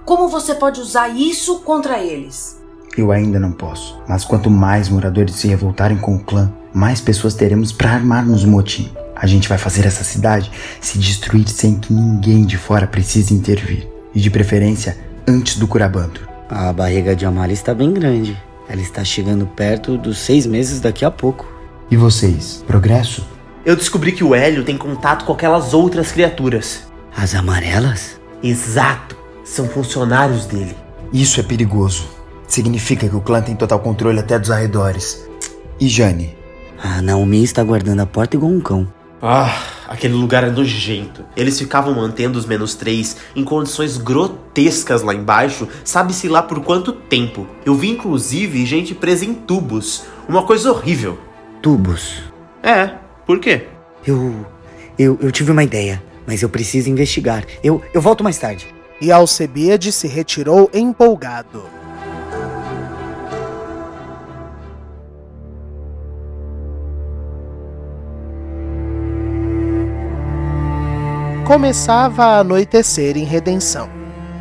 como 0.05 0.29
você 0.29 0.55
pode 0.55 0.79
usar 0.79 1.09
isso 1.09 1.59
contra 1.59 2.01
eles? 2.01 2.57
Eu 2.97 3.11
ainda 3.11 3.37
não 3.37 3.51
posso. 3.51 4.01
Mas 4.07 4.23
quanto 4.23 4.49
mais 4.49 4.87
moradores 4.87 5.35
se 5.35 5.49
revoltarem 5.49 5.97
com 5.97 6.15
o 6.15 6.23
clã, 6.23 6.49
mais 6.73 7.01
pessoas 7.01 7.33
teremos 7.33 7.73
para 7.73 7.91
armarmos 7.91 8.45
o 8.45 8.47
motim. 8.47 8.89
A 9.21 9.27
gente 9.27 9.49
vai 9.49 9.57
fazer 9.57 9.85
essa 9.85 10.01
cidade 10.01 10.49
se 10.79 10.97
destruir 10.97 11.45
sem 11.49 11.77
que 11.77 11.91
ninguém 11.91 12.45
de 12.45 12.57
fora 12.57 12.87
precise 12.87 13.33
intervir. 13.33 13.85
E 14.15 14.21
de 14.21 14.29
preferência, 14.29 14.97
antes 15.27 15.57
do 15.57 15.67
Curabanto. 15.67 16.25
A 16.47 16.71
barriga 16.71 17.13
de 17.13 17.25
Amália 17.25 17.53
está 17.53 17.73
bem 17.73 17.93
grande. 17.93 18.41
Ela 18.69 18.81
está 18.81 19.03
chegando 19.03 19.45
perto 19.45 19.97
dos 19.97 20.19
seis 20.19 20.45
meses 20.45 20.79
daqui 20.79 21.03
a 21.03 21.11
pouco. 21.11 21.45
E 21.91 21.97
vocês? 21.97 22.63
Progresso? 22.65 23.27
Eu 23.65 23.75
descobri 23.75 24.13
que 24.13 24.23
o 24.23 24.33
Hélio 24.33 24.63
tem 24.63 24.77
contato 24.77 25.25
com 25.25 25.33
aquelas 25.33 25.73
outras 25.73 26.13
criaturas. 26.13 26.87
As 27.15 27.35
amarelas? 27.35 28.21
Exato. 28.41 29.17
São 29.43 29.67
funcionários 29.67 30.45
dele. 30.45 30.77
Isso 31.11 31.41
é 31.41 31.43
perigoso. 31.43 32.07
Significa 32.47 33.09
que 33.09 33.15
o 33.15 33.21
clã 33.21 33.41
tem 33.41 33.55
total 33.55 33.79
controle 33.79 34.19
até 34.19 34.39
dos 34.39 34.49
arredores. 34.49 35.27
E 35.77 35.89
Jane? 35.89 36.37
A 36.81 37.01
Naomi 37.01 37.43
está 37.43 37.61
guardando 37.61 37.99
a 37.99 38.05
porta 38.05 38.37
igual 38.37 38.51
um 38.51 38.61
cão. 38.61 38.87
Ah, 39.21 39.53
aquele 39.87 40.13
lugar 40.13 40.45
é 40.45 40.49
nojento. 40.49 41.25
Eles 41.35 41.59
ficavam 41.59 41.93
mantendo 41.93 42.39
os 42.39 42.45
menos 42.45 42.73
três 42.73 43.17
em 43.35 43.43
condições 43.43 43.97
grotescas 43.97 45.01
lá 45.01 45.13
embaixo, 45.13 45.67
sabe-se 45.83 46.29
lá 46.29 46.41
por 46.41 46.61
quanto 46.61 46.93
tempo. 46.93 47.45
Eu 47.65 47.75
vi 47.75 47.89
inclusive 47.89 48.65
gente 48.65 48.95
presa 48.95 49.25
em 49.25 49.33
tubos. 49.33 50.03
Uma 50.27 50.43
coisa 50.43 50.71
horrível. 50.71 51.19
Tubos? 51.61 52.21
É, 52.63 52.91
por 53.25 53.39
quê? 53.39 53.67
Eu. 54.05 54.45
Eu, 54.97 55.17
eu 55.21 55.31
tive 55.31 55.51
uma 55.51 55.63
ideia, 55.63 56.01
mas 56.27 56.41
eu 56.41 56.49
preciso 56.49 56.89
investigar. 56.89 57.45
Eu, 57.63 57.81
eu 57.93 58.01
volto 58.01 58.23
mais 58.23 58.37
tarde. 58.37 58.67
E 59.01 59.11
Alcebiade 59.11 59.91
se 59.91 60.07
retirou 60.07 60.69
empolgado. 60.73 61.78
Começava 71.49 72.25
a 72.25 72.39
anoitecer 72.41 73.17
em 73.17 73.23
Redenção. 73.23 73.89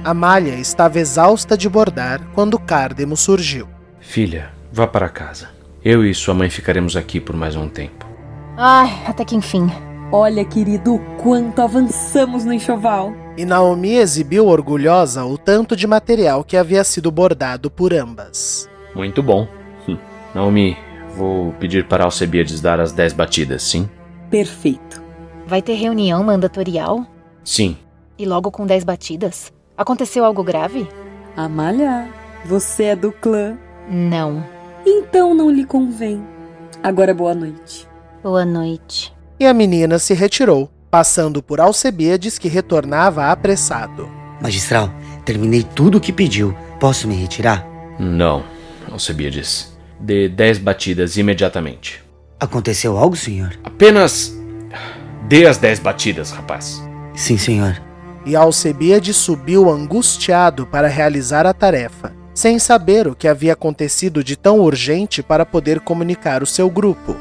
Amália 0.05 0.57
estava 0.57 0.99
exausta 0.99 1.57
de 1.57 1.67
bordar 1.67 2.21
quando 2.35 2.59
Cárdemo 2.59 3.17
surgiu. 3.17 3.67
Filha, 3.99 4.51
vá 4.71 4.87
para 4.87 5.09
casa. 5.09 5.49
Eu 5.83 6.05
e 6.05 6.13
sua 6.13 6.35
mãe 6.35 6.51
ficaremos 6.51 6.97
aqui 6.97 7.19
por 7.19 7.35
mais 7.35 7.57
um 7.57 7.67
tempo. 7.67 8.07
Ai, 8.59 9.05
até 9.07 9.25
que 9.25 9.35
enfim. 9.35 9.73
Olha, 10.13 10.45
querido, 10.45 10.97
o 10.97 10.99
quanto 11.17 11.63
avançamos 11.63 12.45
no 12.45 12.53
enxoval. 12.53 13.15
E 13.39 13.47
Naomi 13.47 13.95
exibiu 13.95 14.47
orgulhosa 14.47 15.25
o 15.25 15.39
tanto 15.39 15.75
de 15.75 15.87
material 15.87 16.45
que 16.45 16.59
havia 16.59 16.85
sido 16.85 17.11
bordado 17.11 17.71
por 17.71 17.95
ambas. 17.95 18.69
Muito 18.95 19.23
bom. 19.23 19.49
Hum. 19.89 19.97
Naomi, 20.35 20.77
vou 21.17 21.55
pedir 21.55 21.87
para 21.87 22.05
Alcebiades 22.05 22.61
dar 22.61 22.79
as 22.79 22.93
10 22.93 23.15
batidas, 23.15 23.63
sim? 23.63 23.89
Perfeito. 24.31 25.08
Vai 25.49 25.63
ter 25.63 25.77
reunião 25.77 26.23
mandatorial? 26.23 27.07
Sim. 27.43 27.75
E 28.19 28.27
logo 28.27 28.51
com 28.51 28.67
10 28.67 28.85
batidas? 28.85 29.51
Aconteceu 29.79 30.23
algo 30.23 30.45
grave? 30.45 30.87
Amália, 31.35 32.07
você 32.45 32.85
é 32.85 32.95
do 32.95 33.11
clã. 33.11 33.57
Não. 33.89 34.45
Então 34.85 35.35
não 35.35 35.51
lhe 35.51 35.65
convém. 35.65 36.23
Agora 36.83 37.15
boa 37.15 37.35
noite. 37.35 37.89
Boa 38.23 38.45
noite. 38.45 39.11
E 39.41 39.47
a 39.47 39.55
menina 39.55 39.99
se 39.99 40.13
retirou, 40.13 40.71
passando 40.91 41.43
por 41.43 41.63
Alcebiades 41.63 42.37
que 42.37 42.49
retornava 42.49 43.31
apressado. 43.31 44.07
Magistral, 44.43 44.91
terminei 45.25 45.63
tudo 45.63 45.97
o 45.97 46.01
que 46.01 46.13
pediu. 46.13 46.55
Posso 46.79 47.09
me 47.09 47.15
retirar? 47.15 47.67
Não, 47.99 48.45
Alcebiades. 48.93 49.75
Dê 49.99 50.29
10 50.29 50.59
batidas 50.59 51.17
imediatamente. 51.17 52.05
Aconteceu 52.39 52.99
algo, 52.99 53.17
senhor? 53.17 53.59
Apenas 53.65 54.38
dê 55.29 55.47
as 55.47 55.59
10 55.59 55.81
batidas, 55.81 56.31
rapaz. 56.31 56.83
Sim, 57.15 57.37
senhor. 57.37 57.81
E 58.25 58.35
Alcebiades 58.35 59.17
subiu 59.17 59.71
angustiado 59.71 60.67
para 60.67 60.89
realizar 60.89 61.45
a 61.45 61.53
tarefa, 61.53 62.15
sem 62.35 62.59
saber 62.59 63.07
o 63.07 63.15
que 63.15 63.29
havia 63.29 63.53
acontecido 63.53 64.25
de 64.25 64.37
tão 64.37 64.61
urgente 64.61 65.23
para 65.23 65.45
poder 65.45 65.81
comunicar 65.81 66.43
o 66.43 66.47
seu 66.47 66.71
grupo. 66.71 67.15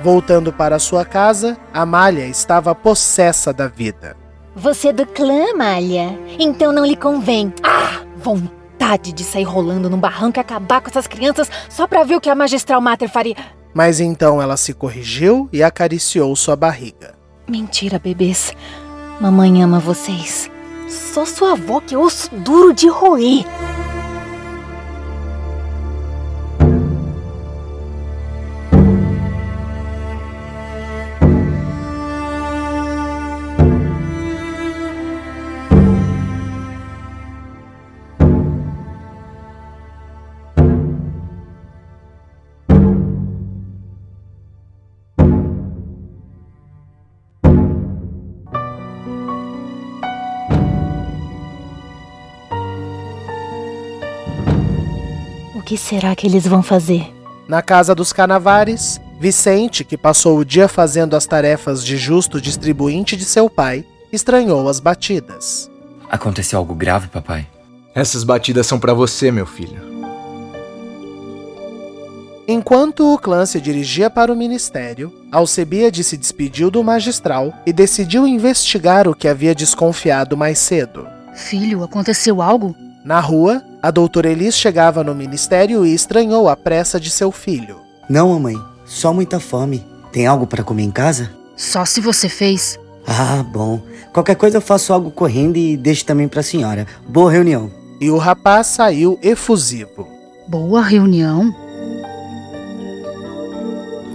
Voltando 0.00 0.52
para 0.52 0.78
sua 0.78 1.04
casa, 1.04 1.56
Amália 1.72 2.26
estava 2.26 2.74
possessa 2.74 3.52
da 3.52 3.68
vida. 3.68 4.16
Você 4.56 4.88
é 4.88 4.92
do 4.92 5.06
clã, 5.06 5.50
Amália? 5.52 6.18
Então 6.38 6.72
não 6.72 6.84
lhe 6.84 6.96
convém. 6.96 7.52
Ah, 7.62 8.02
vontade 8.16 9.12
de 9.12 9.22
sair 9.22 9.44
rolando 9.44 9.90
num 9.90 9.98
barranco 9.98 10.38
e 10.38 10.40
acabar 10.40 10.80
com 10.80 10.88
essas 10.88 11.06
crianças 11.06 11.50
só 11.68 11.86
pra 11.86 12.04
ver 12.04 12.16
o 12.16 12.20
que 12.20 12.30
a 12.30 12.34
magistral 12.34 12.80
Mater 12.80 13.08
faria. 13.08 13.36
Mas 13.74 13.98
então 13.98 14.40
ela 14.40 14.56
se 14.56 14.72
corrigiu 14.72 15.48
e 15.52 15.62
acariciou 15.62 16.34
sua 16.36 16.54
barriga. 16.54 17.23
Mentira, 17.46 17.98
bebês. 17.98 18.52
Mamãe 19.20 19.62
ama 19.62 19.78
vocês. 19.78 20.50
Sou 20.88 21.26
sua 21.26 21.52
avó 21.52 21.80
que 21.80 21.94
osso 21.94 22.34
duro 22.36 22.72
de 22.72 22.88
roer. 22.88 23.44
Que 55.64 55.76
será 55.76 56.14
que 56.14 56.26
eles 56.26 56.46
vão 56.46 56.62
fazer? 56.62 57.12
Na 57.48 57.62
casa 57.62 57.94
dos 57.94 58.12
Canavares, 58.12 59.00
Vicente, 59.18 59.84
que 59.84 59.96
passou 59.96 60.38
o 60.38 60.44
dia 60.44 60.68
fazendo 60.68 61.16
as 61.16 61.26
tarefas 61.26 61.84
de 61.84 61.96
justo 61.96 62.40
distribuinte 62.40 63.16
de 63.16 63.24
seu 63.24 63.48
pai, 63.48 63.84
estranhou 64.12 64.68
as 64.68 64.78
batidas. 64.78 65.70
Aconteceu 66.08 66.58
algo 66.58 66.74
grave, 66.74 67.08
papai? 67.08 67.46
Essas 67.94 68.24
batidas 68.24 68.66
são 68.66 68.78
para 68.78 68.92
você, 68.92 69.30
meu 69.30 69.46
filho. 69.46 69.94
Enquanto 72.46 73.14
o 73.14 73.18
clã 73.18 73.46
se 73.46 73.58
dirigia 73.58 74.10
para 74.10 74.30
o 74.30 74.36
ministério, 74.36 75.10
Alcebiade 75.32 76.04
se 76.04 76.16
despediu 76.16 76.70
do 76.70 76.84
magistral 76.84 77.54
e 77.64 77.72
decidiu 77.72 78.26
investigar 78.26 79.08
o 79.08 79.14
que 79.14 79.26
havia 79.26 79.54
desconfiado 79.54 80.36
mais 80.36 80.58
cedo. 80.58 81.06
Filho, 81.34 81.82
aconteceu 81.82 82.42
algo? 82.42 82.74
Na 83.04 83.20
rua, 83.20 83.62
a 83.82 83.90
doutora 83.90 84.30
Elis 84.30 84.56
chegava 84.56 85.04
no 85.04 85.14
ministério 85.14 85.84
e 85.84 85.92
estranhou 85.92 86.48
a 86.48 86.56
pressa 86.56 86.98
de 86.98 87.10
seu 87.10 87.30
filho. 87.30 87.76
Não, 88.08 88.30
mamãe. 88.30 88.56
Só 88.86 89.12
muita 89.12 89.38
fome. 89.38 89.84
Tem 90.10 90.26
algo 90.26 90.46
para 90.46 90.64
comer 90.64 90.84
em 90.84 90.90
casa? 90.90 91.30
Só 91.54 91.84
se 91.84 92.00
você 92.00 92.30
fez. 92.30 92.78
Ah, 93.06 93.42
bom. 93.42 93.82
Qualquer 94.10 94.36
coisa 94.36 94.56
eu 94.56 94.62
faço 94.62 94.90
algo 94.90 95.10
correndo 95.10 95.58
e 95.58 95.76
deixo 95.76 96.06
também 96.06 96.26
para 96.26 96.40
a 96.40 96.42
senhora. 96.42 96.86
Boa 97.06 97.30
reunião. 97.30 97.70
E 98.00 98.10
o 98.10 98.16
rapaz 98.16 98.68
saiu 98.68 99.18
efusivo. 99.22 100.08
Boa 100.48 100.80
reunião? 100.80 101.54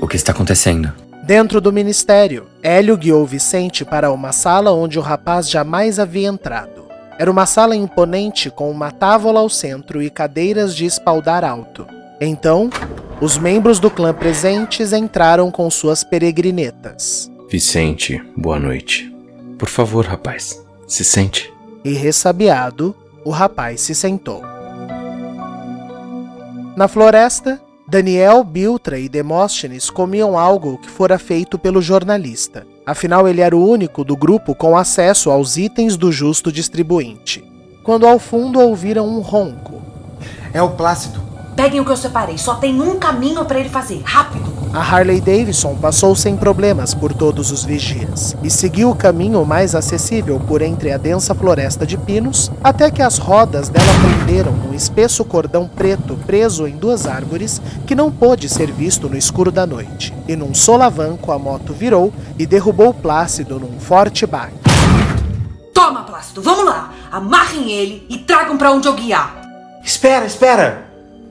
O 0.02 0.08
que 0.08 0.16
está 0.16 0.32
acontecendo? 0.32 0.92
Dentro 1.26 1.62
do 1.62 1.72
ministério, 1.72 2.48
Hélio 2.64 2.98
guiou 2.98 3.24
Vicente 3.24 3.86
para 3.86 4.12
uma 4.12 4.32
sala 4.32 4.74
onde 4.74 4.98
o 4.98 5.02
rapaz 5.02 5.48
jamais 5.48 6.00
havia 6.00 6.28
entrado. 6.28 6.79
Era 7.20 7.30
uma 7.30 7.46
sala 7.46 7.76
imponente 7.76 8.50
com 8.50 8.72
uma 8.72 8.92
távola 8.92 9.42
ao 9.42 9.50
centro 9.50 10.02
e 10.02 10.10
cadeiras 10.10 10.74
de 10.74 10.86
espaldar 10.86 11.44
alto. 11.44 11.86
Então, 12.22 12.70
os 13.20 13.38
membros 13.38 13.78
do 13.78 13.92
clã 13.92 14.14
presentes 14.14 14.94
entraram 14.94 15.52
com 15.52 15.70
suas 15.70 16.02
peregrinetas. 16.02 17.30
Vicente, 17.50 18.24
boa 18.38 18.58
noite. 18.58 19.14
Por 19.58 19.68
favor, 19.68 20.06
rapaz, 20.06 20.66
se 20.88 21.04
sente. 21.04 21.54
E 21.84 21.92
ressabiado, 21.92 22.96
o 23.26 23.32
rapaz 23.32 23.82
se 23.82 23.94
sentou. 23.94 24.42
Na 26.78 26.88
floresta, 26.88 27.62
Daniel, 27.86 28.46
Biltra 28.46 28.98
e 28.98 29.10
Demóstenes 29.10 29.90
comiam 29.90 30.40
algo 30.40 30.78
que 30.78 30.90
fora 30.90 31.20
feito 31.20 31.60
pelo 31.60 31.82
jornalista. 31.82 32.66
Afinal, 32.90 33.28
ele 33.28 33.40
era 33.40 33.56
o 33.56 33.64
único 33.64 34.04
do 34.04 34.18
grupo 34.18 34.56
com 34.56 34.76
acesso 34.76 35.30
aos 35.30 35.58
itens 35.58 35.96
do 35.96 36.12
justo 36.12 36.52
distribuinte. 36.52 37.44
Quando 37.84 38.08
ao 38.08 38.18
fundo 38.18 38.60
ouviram 38.60 39.08
um 39.08 39.20
ronco. 39.20 39.80
É 40.52 40.60
o 40.60 40.72
Plácido. 40.72 41.29
Peguem 41.60 41.82
o 41.82 41.84
que 41.84 41.92
eu 41.92 41.98
separei, 41.98 42.38
só 42.38 42.56
tem 42.56 42.82
um 42.82 42.98
caminho 42.98 43.44
para 43.44 43.60
ele 43.60 43.68
fazer, 43.68 44.02
rápido! 44.06 44.50
A 44.74 44.80
Harley 44.80 45.20
Davidson 45.20 45.76
passou 45.76 46.16
sem 46.16 46.38
problemas 46.38 46.94
por 46.94 47.14
todos 47.14 47.52
os 47.52 47.66
vigias 47.66 48.34
e 48.42 48.50
seguiu 48.50 48.90
o 48.90 48.96
caminho 48.96 49.44
mais 49.46 49.76
acessível 49.76 50.40
por 50.40 50.62
entre 50.62 50.90
a 50.94 50.98
densa 50.98 51.36
floresta 51.36 51.86
de 51.86 51.98
pinos, 51.98 52.50
até 52.64 52.90
que 52.90 53.02
as 53.02 53.18
rodas 53.18 53.68
dela 53.68 53.92
prenderam 54.02 54.54
num 54.54 54.74
espesso 54.74 55.26
cordão 55.26 55.68
preto 55.68 56.18
preso 56.26 56.66
em 56.66 56.78
duas 56.78 57.06
árvores 57.06 57.62
que 57.86 57.94
não 57.94 58.10
pôde 58.10 58.48
ser 58.48 58.72
visto 58.72 59.10
no 59.10 59.18
escuro 59.18 59.52
da 59.52 59.68
noite. 59.68 60.14
E 60.30 60.38
num 60.38 60.54
solavanco 60.54 61.30
a 61.30 61.38
moto 61.38 61.74
virou 61.74 62.14
e 62.38 62.46
derrubou 62.46 62.94
Plácido 62.94 63.60
num 63.60 63.78
forte 63.82 64.26
baque. 64.26 64.56
Toma, 65.74 66.04
Plácido, 66.04 66.42
vamos 66.42 66.64
lá! 66.64 66.94
Amarrem 67.12 67.70
ele 67.70 68.08
e 68.10 68.18
tragam 68.20 68.58
para 68.58 68.72
onde 68.72 68.88
eu 68.88 68.94
guiar! 68.94 69.42
Espera, 69.84 70.26
espera! 70.26 70.89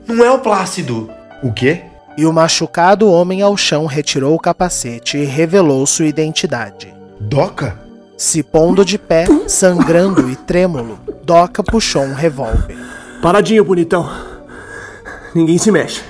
Não 0.09 0.25
é 0.25 0.31
o 0.31 0.39
Plácido. 0.39 1.07
O 1.43 1.53
quê? 1.53 1.83
E 2.17 2.25
o 2.25 2.33
machucado 2.33 3.07
homem 3.07 3.43
ao 3.43 3.55
chão 3.55 3.85
retirou 3.85 4.33
o 4.33 4.39
capacete 4.39 5.19
e 5.19 5.23
revelou 5.23 5.85
sua 5.85 6.07
identidade. 6.07 6.91
Doca? 7.19 7.79
Se 8.17 8.41
pondo 8.41 8.83
de 8.83 8.97
pé, 8.97 9.27
sangrando 9.47 10.27
e 10.27 10.35
trêmulo, 10.35 10.99
Doca 11.23 11.63
puxou 11.63 12.01
um 12.01 12.15
revólver. 12.15 12.75
Paradinho, 13.21 13.63
bonitão. 13.63 14.09
Ninguém 15.35 15.59
se 15.59 15.71
mexe. 15.71 16.01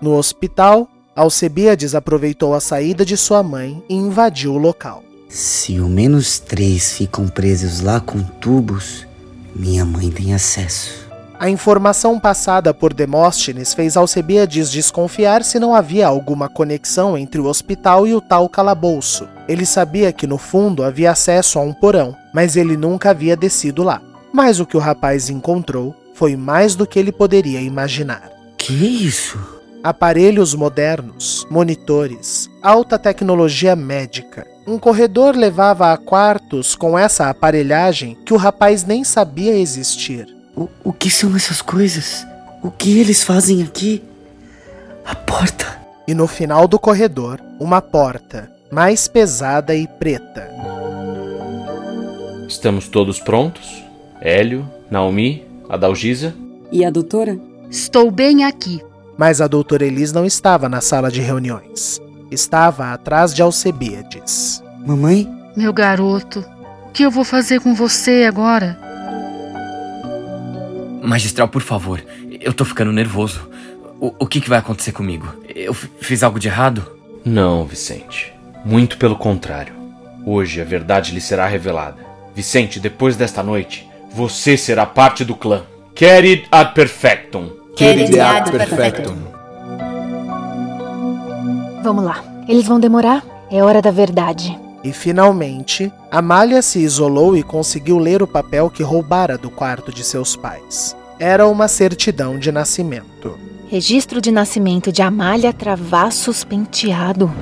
No 0.00 0.14
hospital, 0.14 0.86
Alcebiades 1.16 1.94
aproveitou 1.94 2.52
a 2.52 2.60
saída 2.60 3.02
de 3.02 3.16
sua 3.16 3.42
mãe 3.42 3.82
e 3.88 3.94
invadiu 3.94 4.52
o 4.52 4.58
local. 4.58 5.02
Se 5.26 5.80
o 5.80 5.88
menos 5.88 6.38
três 6.38 6.92
ficam 6.92 7.26
presos 7.28 7.80
lá 7.80 7.98
com 7.98 8.22
tubos, 8.22 9.06
minha 9.54 9.84
mãe 9.84 10.10
tem 10.10 10.34
acesso. 10.34 11.10
A 11.38 11.50
informação 11.50 12.20
passada 12.20 12.72
por 12.72 12.94
Demóstenes 12.94 13.74
fez 13.74 13.96
Alcebiades 13.96 14.70
desconfiar 14.70 15.42
se 15.42 15.58
não 15.58 15.74
havia 15.74 16.06
alguma 16.06 16.48
conexão 16.48 17.18
entre 17.18 17.40
o 17.40 17.46
hospital 17.46 18.06
e 18.06 18.14
o 18.14 18.20
tal 18.20 18.48
calabouço. 18.48 19.28
Ele 19.48 19.66
sabia 19.66 20.12
que 20.12 20.24
no 20.24 20.38
fundo 20.38 20.84
havia 20.84 21.10
acesso 21.10 21.58
a 21.58 21.62
um 21.62 21.72
porão, 21.72 22.16
mas 22.32 22.54
ele 22.54 22.76
nunca 22.76 23.10
havia 23.10 23.36
descido 23.36 23.82
lá. 23.82 24.00
Mas 24.32 24.60
o 24.60 24.66
que 24.66 24.76
o 24.76 24.80
rapaz 24.80 25.28
encontrou 25.28 25.96
foi 26.14 26.36
mais 26.36 26.76
do 26.76 26.86
que 26.86 26.96
ele 26.96 27.10
poderia 27.10 27.60
imaginar. 27.60 28.30
Que 28.56 28.72
isso? 28.72 29.38
Aparelhos 29.82 30.54
modernos, 30.54 31.44
monitores, 31.50 32.48
alta 32.62 32.96
tecnologia 32.96 33.74
médica. 33.74 34.46
Um 34.64 34.78
corredor 34.78 35.34
levava 35.34 35.92
a 35.92 35.96
quartos 35.96 36.76
com 36.76 36.96
essa 36.96 37.28
aparelhagem 37.28 38.16
que 38.24 38.32
o 38.32 38.36
rapaz 38.36 38.84
nem 38.84 39.02
sabia 39.02 39.56
existir. 39.56 40.26
O, 40.56 40.68
o 40.84 40.92
que 40.92 41.10
são 41.10 41.34
essas 41.34 41.60
coisas? 41.60 42.24
O 42.62 42.70
que 42.70 43.00
eles 43.00 43.24
fazem 43.24 43.62
aqui? 43.62 44.02
A 45.04 45.16
porta. 45.16 45.80
E 46.06 46.14
no 46.14 46.28
final 46.28 46.68
do 46.68 46.78
corredor, 46.78 47.40
uma 47.58 47.82
porta, 47.82 48.52
mais 48.70 49.08
pesada 49.08 49.74
e 49.74 49.88
preta. 49.88 50.48
Estamos 52.46 52.86
todos 52.86 53.18
prontos? 53.18 53.82
Hélio, 54.20 54.68
Naomi, 54.88 55.44
Adalgisa? 55.68 56.34
E 56.70 56.84
a 56.84 56.90
doutora? 56.90 57.36
Estou 57.68 58.12
bem 58.12 58.44
aqui. 58.44 58.80
Mas 59.18 59.40
a 59.40 59.48
doutora 59.48 59.84
Elis 59.84 60.12
não 60.12 60.24
estava 60.24 60.68
na 60.68 60.80
sala 60.80 61.10
de 61.10 61.20
reuniões. 61.20 62.00
Estava 62.32 62.94
atrás 62.94 63.34
de 63.34 63.42
Alcebiades. 63.42 64.62
Mamãe? 64.86 65.28
Meu 65.54 65.70
garoto, 65.70 66.40
o 66.86 66.90
que 66.90 67.02
eu 67.02 67.10
vou 67.10 67.24
fazer 67.24 67.60
com 67.60 67.74
você 67.74 68.24
agora? 68.26 68.78
Magistral, 71.02 71.46
por 71.48 71.60
favor, 71.60 72.02
eu 72.40 72.54
tô 72.54 72.64
ficando 72.64 72.90
nervoso. 72.90 73.46
O, 74.00 74.14
o 74.20 74.26
que, 74.26 74.40
que 74.40 74.48
vai 74.48 74.58
acontecer 74.58 74.92
comigo? 74.92 75.30
Eu 75.54 75.74
fiz 75.74 76.22
algo 76.22 76.40
de 76.40 76.48
errado? 76.48 76.90
Não, 77.22 77.66
Vicente. 77.66 78.32
Muito 78.64 78.96
pelo 78.96 79.16
contrário. 79.16 79.74
Hoje 80.24 80.58
a 80.58 80.64
verdade 80.64 81.12
lhe 81.12 81.20
será 81.20 81.46
revelada. 81.46 81.98
Vicente, 82.34 82.80
depois 82.80 83.14
desta 83.14 83.42
noite, 83.42 83.86
você 84.10 84.56
será 84.56 84.86
parte 84.86 85.22
do 85.22 85.36
clã. 85.36 85.64
Querid 85.94 86.46
ad 86.50 86.72
perfectum. 86.72 87.50
Querid 87.76 88.18
ad 88.18 88.50
perfectum. 88.50 89.31
Vamos 91.82 92.04
lá. 92.04 92.22
Eles 92.48 92.66
vão 92.66 92.78
demorar? 92.78 93.24
É 93.50 93.62
hora 93.62 93.82
da 93.82 93.90
verdade. 93.90 94.58
E 94.84 94.92
finalmente, 94.92 95.92
Amália 96.10 96.62
se 96.62 96.78
isolou 96.78 97.36
e 97.36 97.42
conseguiu 97.42 97.98
ler 97.98 98.22
o 98.22 98.26
papel 98.26 98.70
que 98.70 98.82
roubara 98.82 99.36
do 99.36 99.50
quarto 99.50 99.92
de 99.92 100.04
seus 100.04 100.36
pais. 100.36 100.96
Era 101.18 101.46
uma 101.46 101.68
certidão 101.68 102.38
de 102.38 102.50
nascimento. 102.50 103.38
Registro 103.68 104.20
de 104.20 104.30
nascimento 104.30 104.92
de 104.92 105.02
Amália 105.02 105.52
Travassos 105.52 106.44
Penteado. 106.44 107.32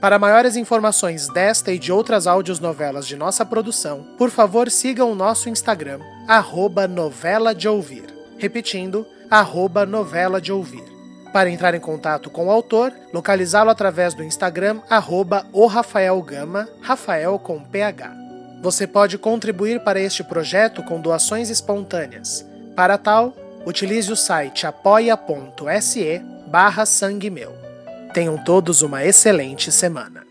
Para 0.04 0.18
maiores 0.18 0.54
informações 0.54 1.28
desta 1.28 1.72
e 1.72 1.78
de 1.78 1.90
outras 1.90 2.26
novelas 2.60 3.06
de 3.06 3.16
nossa 3.16 3.42
produção, 3.42 4.04
por 4.18 4.28
favor 4.28 4.70
sigam 4.70 5.10
o 5.10 5.14
nosso 5.14 5.48
Instagram, 5.48 5.98
arroba 6.28 6.86
novela 6.86 7.54
de 7.54 7.66
ouvir. 7.66 8.04
Repetindo, 8.36 9.06
arroba 9.30 9.86
novela 9.86 10.42
de 10.42 10.52
ouvir. 10.52 10.84
Para 11.32 11.48
entrar 11.48 11.74
em 11.74 11.80
contato 11.80 12.28
com 12.28 12.48
o 12.48 12.50
autor, 12.50 12.92
localizá-lo 13.14 13.70
através 13.70 14.12
do 14.12 14.22
Instagram, 14.22 14.82
arroba 14.90 15.46
o 15.54 15.66
Rafael 15.66 16.20
Gama, 16.20 16.68
Rafael 16.82 17.38
com 17.38 17.64
PH. 17.64 18.12
Você 18.60 18.86
pode 18.86 19.16
contribuir 19.16 19.80
para 19.84 19.98
este 19.98 20.22
projeto 20.22 20.82
com 20.82 21.00
doações 21.00 21.48
espontâneas. 21.48 22.44
Para 22.76 22.98
tal, 22.98 23.34
utilize 23.64 24.12
o 24.12 24.16
site 24.16 24.66
apoia.se 24.66 26.18
barra 26.46 26.84
sangue 26.84 27.30
meu. 27.30 27.63
Tenham 28.14 28.38
todos 28.38 28.80
uma 28.80 29.04
excelente 29.04 29.72
semana. 29.72 30.23